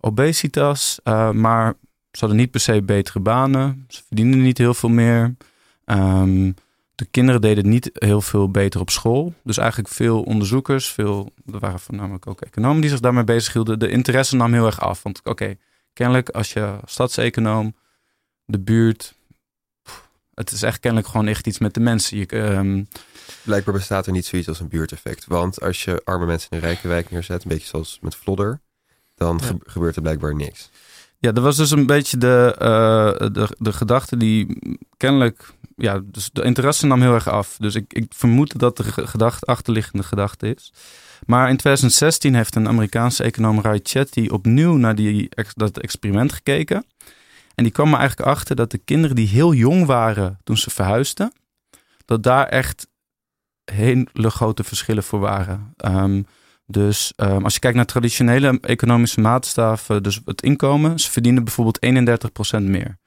[0.00, 0.98] obesitas.
[1.32, 1.74] maar
[2.10, 3.84] ze hadden niet per se betere banen.
[3.88, 5.36] Ze verdienden niet heel veel meer.
[5.84, 6.50] Ehm,
[6.98, 9.34] de kinderen deden het niet heel veel beter op school.
[9.44, 13.78] Dus eigenlijk veel onderzoekers, veel, er waren voornamelijk ook economen die zich daarmee bezighielden.
[13.78, 15.02] De interesse nam heel erg af.
[15.02, 15.56] Want oké,
[15.92, 17.74] kennelijk als je stadseconoom,
[18.44, 19.14] de buurt,
[20.34, 22.18] het is echt kennelijk gewoon echt iets met de mensen.
[22.18, 22.84] Je, ehm,
[23.42, 25.26] Blijkbaar bestaat er niet zoiets als een buurteffect.
[25.26, 28.60] Want als je arme mensen in een rijke wijk neerzet, een beetje zoals met Vlodder,
[29.14, 29.52] dan Ja.
[29.64, 30.70] gebeurt er blijkbaar niks.
[31.18, 34.58] Ja, dat was dus een beetje de, eh, de, de gedachte die
[34.96, 35.56] kennelijk...
[35.76, 37.56] Ja, dus de interesse nam heel erg af.
[37.58, 40.72] Dus ik, ik vermoed dat de ge- gedachte, achterliggende gedachte is.
[41.26, 46.84] Maar in 2016 heeft een Amerikaanse econoom Ray Chetty opnieuw naar die, dat experiment gekeken.
[47.54, 50.70] En die kwam er eigenlijk achter dat de kinderen die heel jong waren toen ze
[50.70, 51.32] verhuisden,
[52.04, 52.86] dat daar echt
[53.72, 55.72] hele grote verschillen voor waren.
[55.76, 56.22] Ehm,
[56.70, 61.78] dus ehm, als je kijkt naar traditionele economische maatstaven, dus het inkomen, ze verdienen bijvoorbeeld
[62.58, 62.98] 31% meer.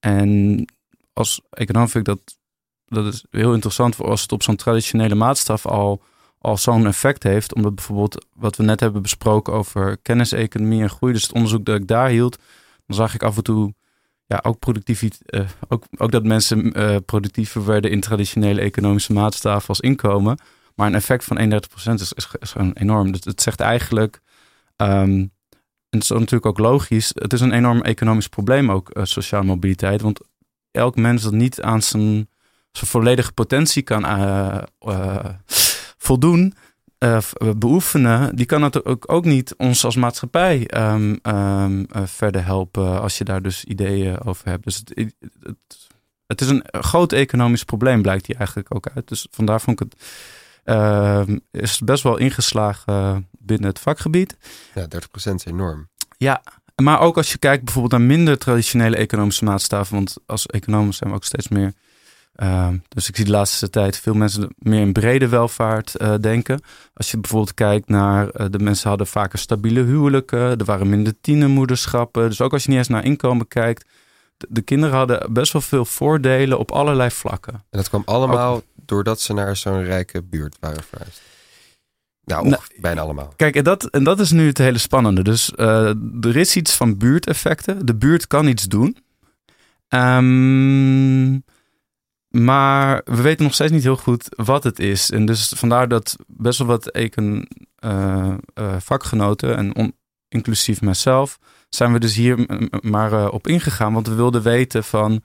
[0.00, 0.64] En
[1.12, 2.38] als econoom vind ik dat,
[2.86, 6.02] dat is heel interessant als het op zo'n traditionele maatstaf al,
[6.38, 7.54] al zo'n effect heeft.
[7.54, 11.76] Omdat bijvoorbeeld wat we net hebben besproken over kenniseconomie en groei, dus het onderzoek dat
[11.76, 12.38] ik daar hield,
[12.86, 13.74] dan zag ik af en toe
[14.26, 19.68] ja, ook productiviteit, eh, ook, ook dat mensen eh, productiever werden in traditionele economische maatstaven
[19.68, 20.38] als inkomen.
[20.74, 23.12] Maar een effect van 31% is, is, gewoon enorm.
[23.12, 24.20] Dus het zegt eigenlijk,
[24.76, 25.26] ehm,
[25.88, 29.44] en het is natuurlijk ook logisch, het is een enorm economisch probleem ook, eh, sociale
[29.44, 30.00] mobiliteit.
[30.00, 30.20] Want
[30.70, 32.28] elk mens dat niet aan zijn,
[32.72, 35.24] zijn volledige potentie kan eh, eh,
[35.98, 36.54] voldoen,
[37.56, 43.18] beoefenen, die kan het ook, niet ons als maatschappij ehm, ehm, eh, verder helpen als
[43.18, 44.64] je daar dus ideeën over hebt.
[44.64, 45.56] Dus het, het,
[46.26, 49.08] het is een groot economisch probleem, blijkt hier eigenlijk ook uit.
[49.08, 50.02] Dus vandaar vond ik het
[51.50, 54.36] is best wel ingeslagen binnen het vakgebied.
[54.74, 54.86] Ja,
[55.30, 55.88] 30% is enorm.
[56.82, 59.94] Maar ook als je kijkt bijvoorbeeld naar minder traditionele economische maatstaven.
[59.94, 61.72] Want als economen zijn we ook steeds meer.
[62.34, 66.60] ehm, dus ik zie de laatste tijd veel mensen meer in brede welvaart eh, denken.
[66.94, 70.38] Als je bijvoorbeeld kijkt naar eh, de mensen hadden vaker stabiele huwelijken.
[70.38, 72.28] Er waren minder tienermoederschappen.
[72.28, 73.84] Dus ook als je niet eens naar inkomen kijkt.
[74.36, 77.52] De, de kinderen hadden best wel veel voordelen op allerlei vlakken.
[77.54, 81.20] En dat kwam allemaal doordat ze naar zo'n rijke buurt waren verhuisd.
[82.24, 83.32] Nou, Nou, bijna allemaal.
[83.36, 85.22] Kijk, en dat, en dat is nu het hele spannende.
[85.22, 85.88] Dus eh,
[86.20, 87.86] er is iets van buurteffecten.
[87.86, 88.96] De buurt kan iets doen.
[89.88, 91.32] Ehm,
[92.28, 95.10] maar we weten nog steeds niet heel goed wat het is.
[95.10, 99.96] En dus vandaar dat best wel wat econ, eh, eh, vakgenoten, en on-
[100.28, 101.38] inclusief mijzelf,
[101.74, 102.46] zijn we dus hier
[102.80, 103.92] maar eh, op ingegaan.
[103.92, 105.22] Want we wilden weten van,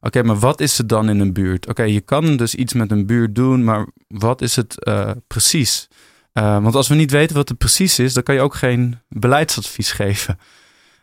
[0.00, 1.68] oké, maar wat is het dan in een buurt?
[1.68, 5.88] Oké, je kan dus iets met een buurt doen, maar wat is het eh, precies?
[6.34, 8.98] Uh, want als we niet weten wat het precies is, dan kan je ook geen
[9.08, 10.38] beleidsadvies geven.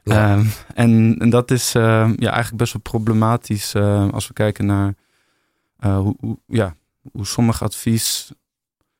[0.03, 0.33] Ja.
[0.33, 1.83] Um, en, en, dat is uh,
[2.15, 3.75] ja, eigenlijk best wel problematisch
[4.11, 4.93] als we kijken naar
[5.79, 6.75] hoe, hoe, ja,
[7.11, 8.31] hoe sommig advies.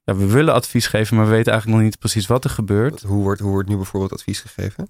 [0.04, 3.02] Ja, we willen advies geven, maar we weten eigenlijk nog niet precies wat er gebeurt.
[3.02, 4.90] Hoe wordt, hoe wordt nu bijvoorbeeld advies gegeven?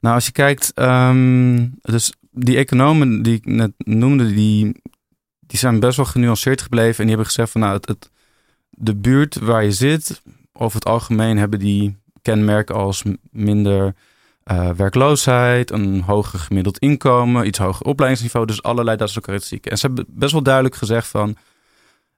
[0.00, 4.82] Nou, als je kijkt, um, dus die economen die ik net noemde, die,
[5.40, 6.96] die zijn best wel genuanceerd gebleven.
[6.96, 8.10] En die hebben gezegd van nou, het,
[8.70, 10.22] de buurt waar je zit,
[10.52, 13.94] over het algemeen hebben die kenmerken als minder
[14.42, 18.46] eh, werkloosheid, een hoger gemiddeld inkomen, iets hoger opleidingsniveau.
[18.46, 19.70] Dus allerlei dat soort karakteristieken.
[19.70, 21.36] En ze hebben best wel duidelijk gezegd van,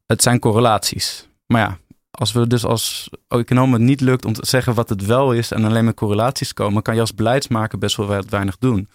[0.07, 1.28] het zijn correlaties.
[1.47, 1.78] Maar ja,
[2.13, 5.51] als we dus als economen het niet lukt om te zeggen wat het wel is
[5.51, 8.89] en alleen met correlaties komen, kan je als beleidsmaker best wel weinig doen.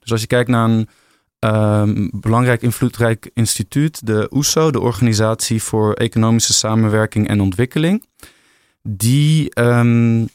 [0.00, 0.88] Dus als je kijkt naar een
[1.38, 8.04] ehm, belangrijk invloedrijk instituut, de OESO, de Organisatie voor Economische Samenwerking en Ontwikkeling,
[8.82, 10.26] die, ehm,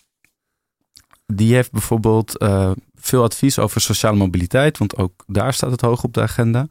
[1.26, 6.04] die heeft bijvoorbeeld uh, veel advies over sociale mobiliteit, want ook daar staat het hoog
[6.04, 6.68] op de agenda.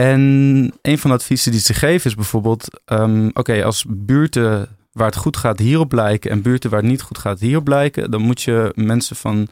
[0.00, 5.06] En een van de adviezen die ze geven is bijvoorbeeld: um, oké, als buurten waar
[5.06, 8.20] het goed gaat hierop lijken en buurten waar het niet goed gaat hierop lijken, dan
[8.20, 9.48] moet je mensen van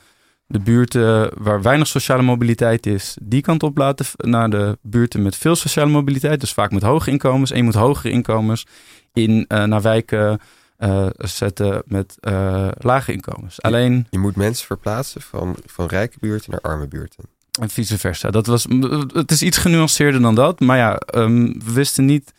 [0.46, 5.36] de buurten waar weinig sociale mobiliteit is, die kant op laten naar de buurten met
[5.36, 7.51] veel sociale mobiliteit, dus vaak met hoge inkomens.
[7.51, 8.66] En je moet hogere inkomens
[9.12, 10.40] in uh, naar wijken
[10.78, 13.62] uh, zetten met uh, lage inkomens.
[13.62, 14.07] Alleen.
[14.11, 17.24] Je moet mensen verplaatsen van, van rijke buurten naar arme buurten.
[17.59, 18.31] En vice versa.
[18.31, 18.67] Dat was,
[19.13, 20.61] het is iets genuanceerder dan dat.
[20.61, 22.33] Maar ja, um, we wisten niet.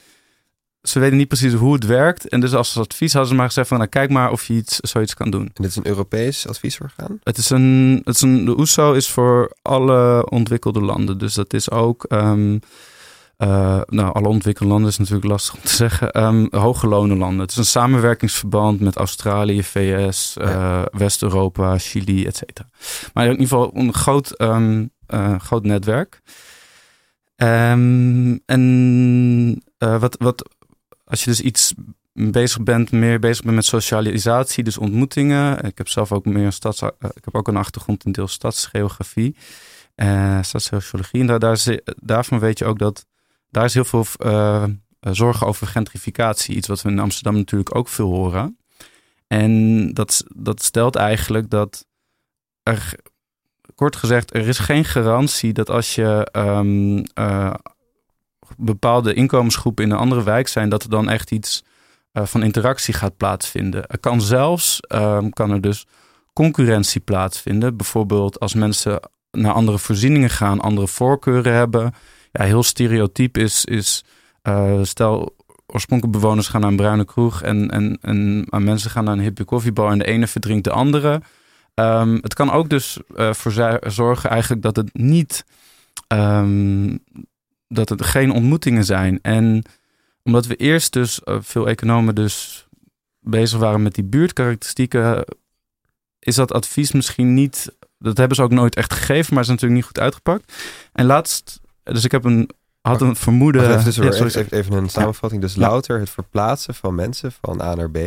[0.82, 2.28] Ze weten niet precies hoe het werkt.
[2.28, 3.78] En dus als advies hadden ze maar gezegd van...
[3.78, 5.42] Nou, kijk maar of je iets, zoiets kan doen.
[5.42, 7.20] En dit is een Europees adviesorgaan?
[7.24, 8.46] Het is een, het is een...
[8.46, 11.18] De OESO is voor alle ontwikkelde landen.
[11.18, 12.06] Dus dat is ook...
[12.10, 12.60] Um,
[13.38, 16.24] uh, nou, alle ontwikkelde landen is natuurlijk lastig om te zeggen.
[16.24, 17.40] Um, hoge landen.
[17.40, 20.88] Het is een samenwerkingsverband met Australië, VS, uh, ja.
[20.92, 22.68] West-Europa, Chili, et cetera.
[23.14, 24.92] Maar in ieder geval een groot um,
[25.38, 26.22] groot netwerk.
[27.36, 30.50] Um, en uh, wat, wat,
[31.04, 31.74] als je dus iets
[32.14, 35.64] bezig bent, meer bezig bent met socialisatie, dus ontmoetingen.
[35.64, 39.36] Ik heb zelf ook meer stads, uh, ik heb ook een achtergrond in deel stadsgeografie,
[39.96, 41.20] uh, stadssociologie.
[41.20, 43.06] En daar, daar, daarvan weet je ook dat
[43.50, 44.06] daar is heel veel
[45.00, 46.56] zorgen over gentrificatie.
[46.56, 48.58] Iets wat we in Amsterdam natuurlijk ook veel horen.
[49.28, 51.86] En dat, dat stelt eigenlijk dat
[52.64, 52.96] er
[53.80, 57.54] kort gezegd, er is geen garantie dat als je um, uh,
[58.58, 61.64] bepaalde inkomensgroepen in een andere wijk zijn, dat er dan echt iets
[62.14, 63.88] uh, van interactie gaat plaatsvinden.
[63.88, 65.86] Er kan zelfs, um, kan er dus
[66.34, 67.78] concurrentie plaatsvinden.
[67.78, 69.00] Bijvoorbeeld als mensen
[69.32, 71.94] naar andere voorzieningen gaan, andere voorkeuren hebben.
[72.32, 74.04] Ja, heel stereotyp is, is
[74.44, 75.36] uh, stel
[75.68, 79.46] oorspronkelijke bewoners gaan naar een bruine kroeg en, en, en mensen gaan naar een hippie
[79.46, 81.22] koffiebar en de ene verdrinkt de andere.
[81.80, 83.52] Um, het kan ook dus uh, voor
[83.92, 85.46] zorgen eigenlijk dat het niet
[86.08, 87.04] um,
[87.68, 89.20] dat het geen ontmoetingen zijn.
[89.22, 89.64] En
[90.24, 92.68] omdat we eerst dus uh, veel economen dus
[93.20, 95.26] bezig waren met die buurtkarakteristieken,
[96.20, 97.76] is dat advies misschien niet.
[97.98, 100.54] Dat hebben ze ook nooit echt gegeven, maar is natuurlijk niet goed uitgepakt.
[100.94, 102.50] En laatst, dus ik heb een
[102.82, 103.70] had een vermoeden.
[103.70, 105.42] Even, dus ja, even, even, een samenvatting.
[105.42, 105.60] Dus ja.
[105.62, 107.98] louter het verplaatsen van mensen van A naar B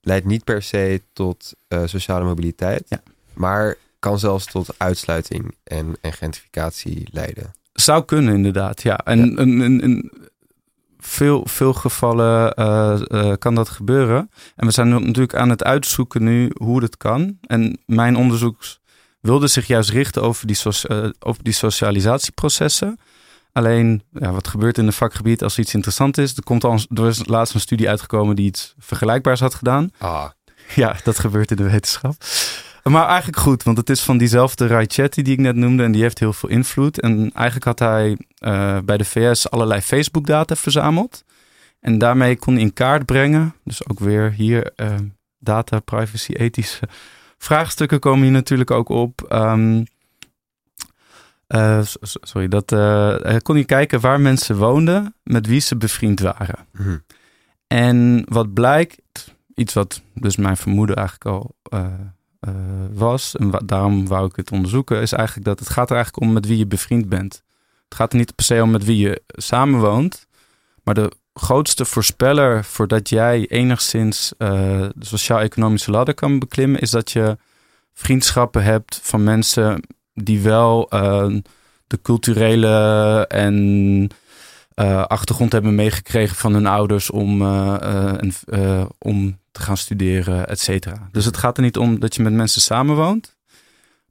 [0.00, 3.02] leidt niet per se tot uh, sociale mobiliteit, ja.
[3.34, 7.52] maar kan zelfs tot uitsluiting en, en gentrificatie leiden.
[7.72, 8.82] Zou kunnen, inderdaad.
[8.82, 9.24] Ja, en ja.
[9.24, 10.10] In, in, in
[10.98, 14.30] veel, veel gevallen uh, uh, kan dat gebeuren.
[14.56, 17.38] En we zijn natuurlijk aan het uitzoeken nu hoe dat kan.
[17.40, 18.58] En mijn onderzoek
[19.20, 20.70] wilde zich juist richten over die, so
[21.18, 22.98] over die socialisatieprocessen.
[23.58, 26.36] Alleen, ja, wat gebeurt in een vakgebied als iets interessant is?
[26.36, 29.90] Er, komt al, er is laatst een studie uitgekomen die iets vergelijkbaars had gedaan.
[29.98, 30.24] Ah.
[30.74, 32.14] Ja, dat gebeurt in de wetenschap.
[32.82, 36.02] Maar eigenlijk goed, want het is van diezelfde Raichetti die ik net noemde en die
[36.02, 37.00] heeft heel veel invloed.
[37.00, 41.24] En eigenlijk had hij uh, bij de VS allerlei Facebook-data verzameld.
[41.80, 44.94] En daarmee kon hij in kaart brengen, dus ook weer hier uh,
[45.38, 46.88] data, privacy, ethische
[47.38, 49.26] vraagstukken komen hier natuurlijk ook op.
[49.32, 49.86] Um,
[51.48, 56.66] uh, sorry, dat uh, kon je kijken waar mensen woonden met wie ze bevriend waren.
[56.72, 57.02] Mm.
[57.66, 61.86] En wat blijkt, iets wat dus mijn vermoeden eigenlijk al uh,
[62.92, 66.32] was, en daarom wou ik het onderzoeken, is eigenlijk dat het gaat er eigenlijk om
[66.32, 67.42] met wie je bevriend bent.
[67.84, 70.26] Het gaat er niet per se om met wie je samenwoont,
[70.82, 77.36] maar de grootste voorspeller voordat jij enigszins de sociaal-economische ladder kan beklimmen, is dat je
[77.92, 79.82] vriendschappen hebt van mensen
[80.24, 81.40] die wel uh,
[81.86, 83.54] de culturele en
[84.74, 91.08] uh, achtergrond hebben meegekregen van hun ouders om, uh, om te gaan studeren, et cetera.
[91.12, 93.36] Dus het gaat er niet om dat je met mensen samenwoont,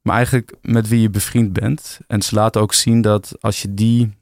[0.01, 1.99] maar eigenlijk met wie je bevriend bent.
[2.07, 4.15] En ze laten ook zien dat als je die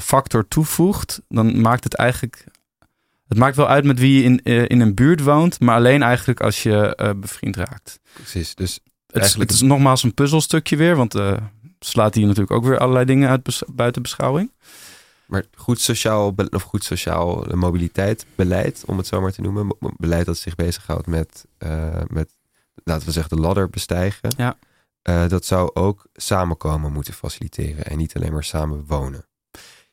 [0.00, 2.44] factor toevoegt, dan maakt het eigenlijk
[3.28, 6.40] het maakt wel uit met wie je in, in een buurt woont, maar alleen eigenlijk
[6.40, 8.00] als je bevriend raakt.
[8.12, 8.80] Precies, dus
[9.12, 11.36] het is, het is, nogmaals een puzzelstukje weer, want uh,
[11.80, 14.50] slaat hier natuurlijk ook weer allerlei dingen uit bes buiten beschouwing.
[15.26, 19.76] Maar goed sociaal, of goed sociaal mobiliteitsbeleid, om het zo maar te noemen.
[19.96, 22.36] Beleid dat zich bezighoudt met, uh, met
[22.84, 24.34] laten we zeggen, de ladder bestijgen.
[24.36, 24.56] Ja.
[25.02, 29.26] Eh, dat zou ook samenkomen moeten faciliteren en niet alleen maar samen wonen.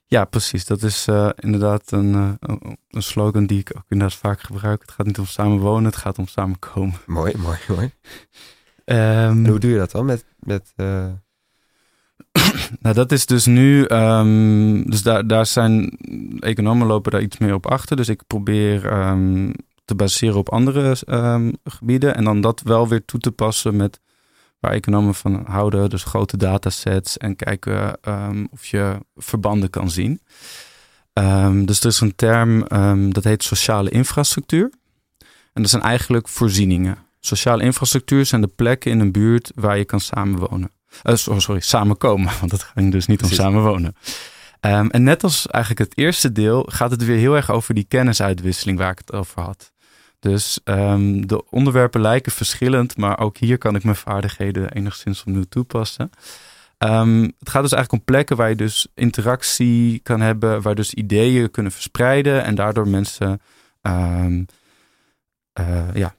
[0.05, 0.65] Ja, precies.
[0.65, 4.82] Dat is eh, inderdaad een, eh, een- een slogan die ik ook inderdaad vaak gebruik.
[4.82, 6.99] Het gaat niet om samen wonen, het gaat om samenkomen.
[7.05, 7.91] Mooi, mooi, mooi.
[8.90, 11.06] Ehm, hoe doe je dat dan met, met eh,
[12.82, 13.84] Nou, dat is dus nu.
[13.86, 15.98] ehm, dus daar, daar zijn.
[16.40, 17.96] Economen lopen daar iets meer op achter.
[17.96, 19.52] Dus ik probeer ehm,
[19.86, 20.96] te baseren op andere
[21.64, 22.16] gebieden.
[22.16, 24.00] En dan dat wel weer toe te passen met
[24.60, 25.90] waar economen van houden.
[25.90, 27.98] Dus grote datasets en kijken
[28.52, 30.22] of je verbanden kan zien.
[31.66, 32.68] Dus er is een term
[33.12, 34.72] dat heet sociale infrastructuur.
[35.54, 36.98] En dat zijn eigenlijk voorzieningen.
[37.20, 40.72] Sociale infrastructuur zijn de plekken in een buurt waar je kan samenwonen.
[41.03, 43.39] So- sorry, samenkomen, want het ging dus niet Precies.
[43.39, 43.95] om samenwonen.
[44.59, 47.86] Ehm, en net als eigenlijk het eerste deel gaat het weer heel erg over die
[47.88, 49.72] kennisuitwisseling waar ik het over had.
[50.20, 55.43] Dus ehm, de onderwerpen lijken verschillend, maar ook hier kan ik mijn vaardigheden enigszins opnieuw
[55.49, 56.09] toepassen.
[56.78, 60.93] Ehm, het gaat dus eigenlijk om plekken waar je dus interactie kan hebben, waar dus
[60.93, 63.41] ideeën kunnen verspreiden en daardoor mensen
[65.53, 66.15] eh, ja,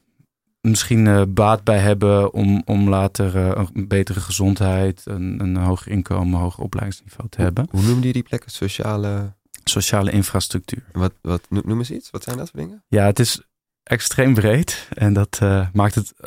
[0.61, 5.92] misschien eh, baat bij hebben om, om later eh, een betere gezondheid, een, een hoger
[5.92, 7.68] inkomen, een hoger opleidingsniveau te hebben.
[7.70, 8.50] hoe noemde je die plekken?
[8.50, 9.32] Sociale,
[9.64, 10.84] Sociale infrastructuur.
[10.92, 12.11] wat, wat no- noemen ze iets?
[12.11, 12.82] Wat zijn dat voor dingen?
[12.88, 13.42] Ja, het is
[13.82, 16.26] extreem breed en dat eh, maakt het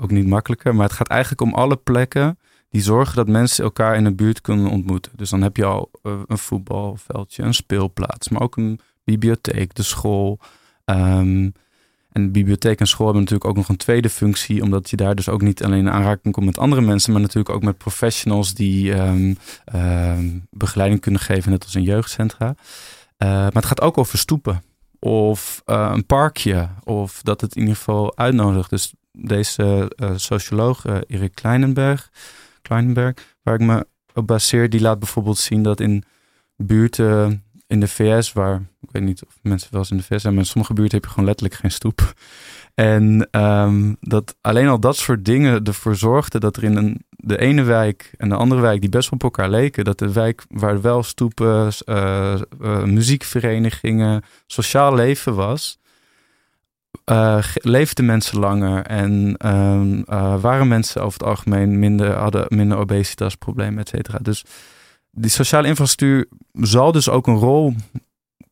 [0.00, 0.74] ook niet makkelijker.
[0.74, 4.40] Maar het gaat eigenlijk om alle plekken die zorgen dat mensen elkaar in de buurt
[4.40, 5.12] kunnen ontmoeten.
[5.16, 10.38] Dus dan heb je al een voetbalveldje, een speelplaats, maar ook een bibliotheek, de school.
[10.84, 11.50] Ehm,
[12.14, 15.28] en bibliotheek en school hebben natuurlijk ook nog een tweede functie, omdat je daar dus
[15.28, 18.94] ook niet alleen in aanraking komt met andere mensen, maar natuurlijk ook met professionals die
[18.94, 19.34] ehm,
[19.64, 22.54] ehm, begeleiding kunnen geven, net als in jeugdcentra.
[23.16, 24.62] Eh, maar het gaat ook over stoepen
[24.98, 28.70] of eh, een parkje, of dat het in ieder geval uitnodigt.
[28.70, 32.10] Dus deze eh, socioloog Erik Kleinenberg,
[32.62, 36.04] Kleinenberg, waar ik me op baseer, die laat bijvoorbeeld zien dat in
[36.56, 40.22] buurten in de VS, waar ik weet niet of mensen wel eens in de VS
[40.22, 42.14] zijn, maar in sommige buurten heb je gewoon letterlijk geen stoep.
[42.74, 47.38] En ehm, dat alleen al dat soort dingen ervoor zorgde dat er in een, de
[47.38, 50.44] ene wijk en de andere wijk, die best wel op elkaar leken, dat de wijk
[50.48, 55.78] waar wel stoepen, eh, eh, muziekverenigingen, sociaal leven was,
[57.40, 62.78] ge- leefden mensen langer en ehm, eh, waren mensen over het algemeen minder, hadden minder
[62.78, 64.18] obesitasproblemen, et cetera.
[64.22, 64.44] Dus
[65.14, 67.74] die sociale infrastructuur zal dus ook een rol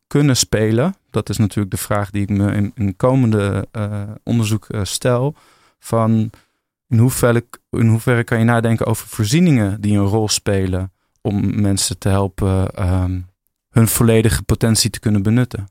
[0.07, 0.95] kunnen spelen.
[1.09, 5.35] Dat is natuurlijk de vraag die ik me in, in komende eh, onderzoek eh, stel.
[5.79, 6.31] Van
[6.87, 10.91] in hoeverre, in hoeverre kan je nadenken over voorzieningen die een rol spelen
[11.21, 13.21] om mensen te helpen ehm,
[13.69, 15.67] hun volledige potentie te kunnen benutten.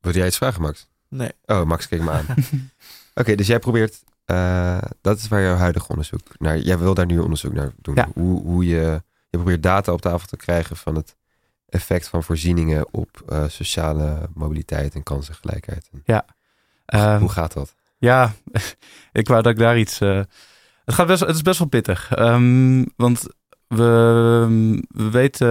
[0.00, 0.88] Wil jij iets vragen, Max?
[1.08, 1.32] Nee.
[1.46, 2.24] Oh, Max, kijk me aan.
[3.14, 7.06] Oké, dus jij probeert, eh, dat is waar jouw huidige onderzoek naar, jij wil daar
[7.06, 7.94] nu onderzoek naar doen.
[7.94, 8.08] Ja.
[8.14, 9.02] Hoe, hoe je,
[9.32, 11.16] je probeert data op tafel te krijgen van het
[11.68, 15.88] effect van voorzieningen op eh, sociale mobiliteit en kansengelijkheid.
[15.92, 16.24] En
[16.86, 17.74] Ehm, hoe gaat dat?
[17.98, 18.32] Ja,
[19.12, 20.00] ik wou dat ik daar iets.
[20.00, 20.20] eh,
[20.84, 22.10] het, gaat best, het is best wel pittig.
[22.14, 23.26] Ehm, want
[23.66, 23.84] we,
[24.88, 25.48] we weten,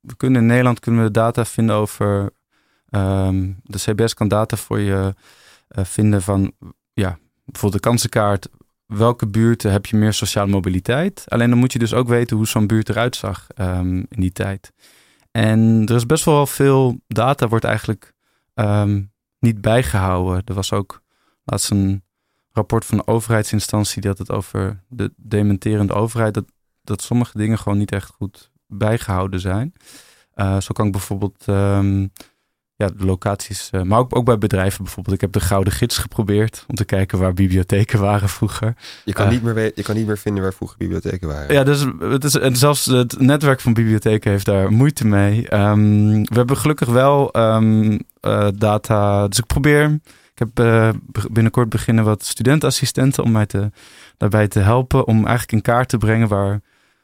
[0.00, 2.30] we kunnen in Nederland kunnen we data vinden over.
[2.90, 5.14] ehm, de CBS kan data voor je
[5.68, 6.52] eh, vinden van.
[6.92, 8.48] Ja, bijvoorbeeld de kansenkaart.
[8.86, 11.24] Welke buurten heb je meer sociale mobiliteit?
[11.28, 14.32] Alleen dan moet je dus ook weten hoe zo'n buurt eruit zag ehm, in die
[14.32, 14.72] tijd.
[15.30, 18.12] En er is best wel veel data, wordt eigenlijk
[18.54, 19.02] ehm,
[19.38, 20.42] niet bijgehouden.
[20.44, 21.02] Er was ook
[21.44, 22.04] laatst een
[22.52, 26.34] rapport van een overheidsinstantie had het over de dementerende overheid.
[26.34, 26.44] Dat,
[26.82, 29.72] dat sommige dingen gewoon niet echt goed bijgehouden zijn.
[30.32, 32.06] Eh, zo kan ik bijvoorbeeld ehm,
[32.76, 35.14] ja, de locaties, eh, maar ook, ook bij bedrijven bijvoorbeeld.
[35.14, 38.74] Ik heb de Gouden Gids geprobeerd om te kijken waar bibliotheken waren vroeger.
[39.04, 39.30] Je kan, Eh.
[39.32, 41.54] niet, meer je kan niet meer vinden waar vroeger bibliotheken waren.
[41.54, 45.48] Ja, dus het is, en zelfs het netwerk van bibliotheken heeft daar moeite mee.
[45.48, 49.28] Ehm, we hebben gelukkig wel ehm, eh, data.
[49.28, 50.00] Dus ik probeer.
[50.34, 50.84] Ik heb
[51.32, 53.70] binnenkort beginnen wat studentenassistenten om mij te,
[54.16, 55.06] daarbij te helpen.
[55.06, 56.60] Om eigenlijk in kaart te brengen waar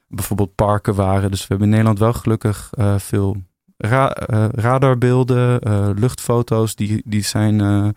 [0.09, 1.31] bijvoorbeeld parken waren.
[1.31, 3.43] Dus we hebben in Nederland wel gelukkig veel
[3.83, 6.75] eh, radarbeelden, eh, luchtfoto's.
[6.75, 7.89] Die, die zijn eh,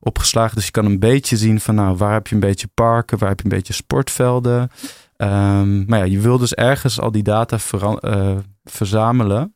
[0.00, 0.56] opgeslagen.
[0.56, 3.28] Dus je kan een beetje zien van nou, waar heb je een beetje parken, waar
[3.28, 4.70] heb je een beetje sportvelden.
[5.16, 7.58] Ehm, maar ja, je wil dus ergens al die data
[8.64, 9.52] verzamelen.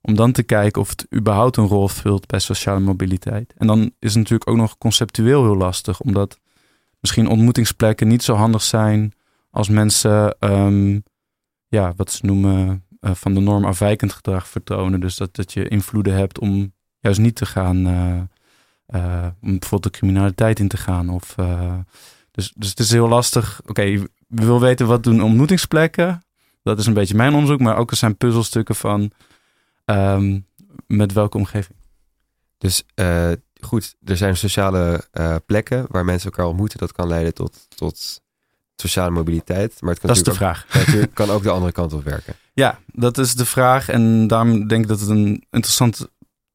[0.00, 3.54] Om dan te kijken of het überhaupt een rol vult bij sociale mobiliteit.
[3.56, 6.00] En dan is het natuurlijk ook nog conceptueel heel lastig.
[6.00, 6.38] Omdat
[7.00, 9.12] misschien ontmoetingsplekken niet zo handig zijn
[9.50, 10.98] als mensen, ehm,
[11.68, 15.00] ja, wat ze noemen, eh, van de norm afwijkend gedrag vertonen.
[15.00, 18.20] Dus dat, dat je invloeden hebt om juist niet te gaan, eh,
[18.86, 21.08] eh, om bijvoorbeeld de criminaliteit in te gaan.
[21.08, 21.34] Of,
[22.30, 23.60] dus, dus het is heel lastig.
[23.66, 24.08] Oké, we
[24.44, 26.22] willen weten wat doen ontmoetingsplekken.
[26.62, 29.10] Dat is een beetje mijn onderzoek, maar ook er zijn puzzelstukken van
[29.84, 30.40] ehm,
[30.86, 31.78] met welke omgeving.
[32.58, 32.84] Dus
[33.60, 36.78] goed, er zijn sociale uh, plekken waar mensen elkaar ontmoeten.
[36.78, 38.22] Dat kan leiden tot, tot
[38.76, 39.80] sociale mobiliteit.
[39.80, 40.66] Maar het kan dat is de ook, vraag.
[40.68, 42.34] Het kan ook de andere kant op werken.
[42.54, 43.88] Ja, dat is de vraag.
[43.88, 46.08] En daarom denk ik dat het een interessant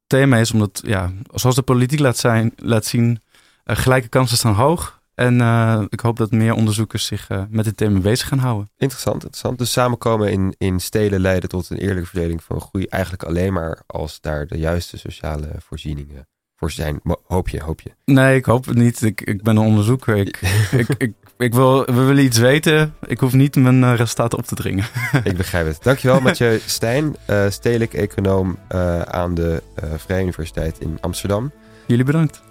[0.07, 0.51] thema is.
[0.51, 3.21] Omdat, ja, zoals de politiek laat, zijn, laat zien,
[3.65, 5.01] uh, gelijke kansen staan hoog.
[5.15, 8.69] En uh, ik hoop dat meer onderzoekers zich uh, met dit thema bezig gaan houden.
[8.77, 9.57] Interessant, interessant.
[9.57, 12.85] Dus samenkomen in, in steden leiden tot een eerlijke verdeling van groei.
[12.85, 16.27] Eigenlijk alleen maar als daar de juiste sociale voorzieningen
[16.59, 17.01] voor zijn.
[17.27, 17.91] Hoop je, hoop je?
[18.05, 19.01] Nee, ik hoop het niet.
[19.01, 20.15] Ik, ik ben een onderzoeker.
[20.15, 20.39] Ik,
[20.71, 22.93] ik, ik, ik, wil, we willen iets weten.
[23.05, 24.85] Ik hoef niet mijn uh, resultaten op te dringen.
[25.23, 25.83] ik begrijp het.
[25.83, 29.63] Dankjewel Mathieu Stijn, uh, stedelijk econoom uh, aan de
[29.97, 31.51] Vrije Universiteit in Amsterdam.
[31.85, 32.41] Jullie bedankt.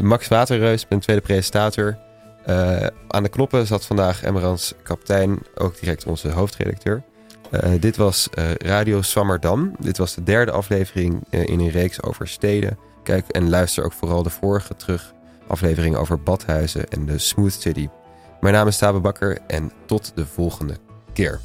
[0.00, 1.98] Max Waterreus, ben tweede presentator.
[3.08, 7.02] aan de knoppen zat vandaag Emmerans Kaptein, ook direct onze hoofdredacteur.
[7.80, 9.74] dit was Radio Swammerdam.
[9.78, 12.78] Dit was de derde aflevering in een reeks over steden.
[13.08, 15.14] Kijk en luister ook vooral de vorige terug
[15.46, 17.88] aflevering over badhuizen en de Smooth City.
[18.40, 20.76] Mijn naam is Tabe Bakker en tot de volgende
[21.12, 21.40] keer.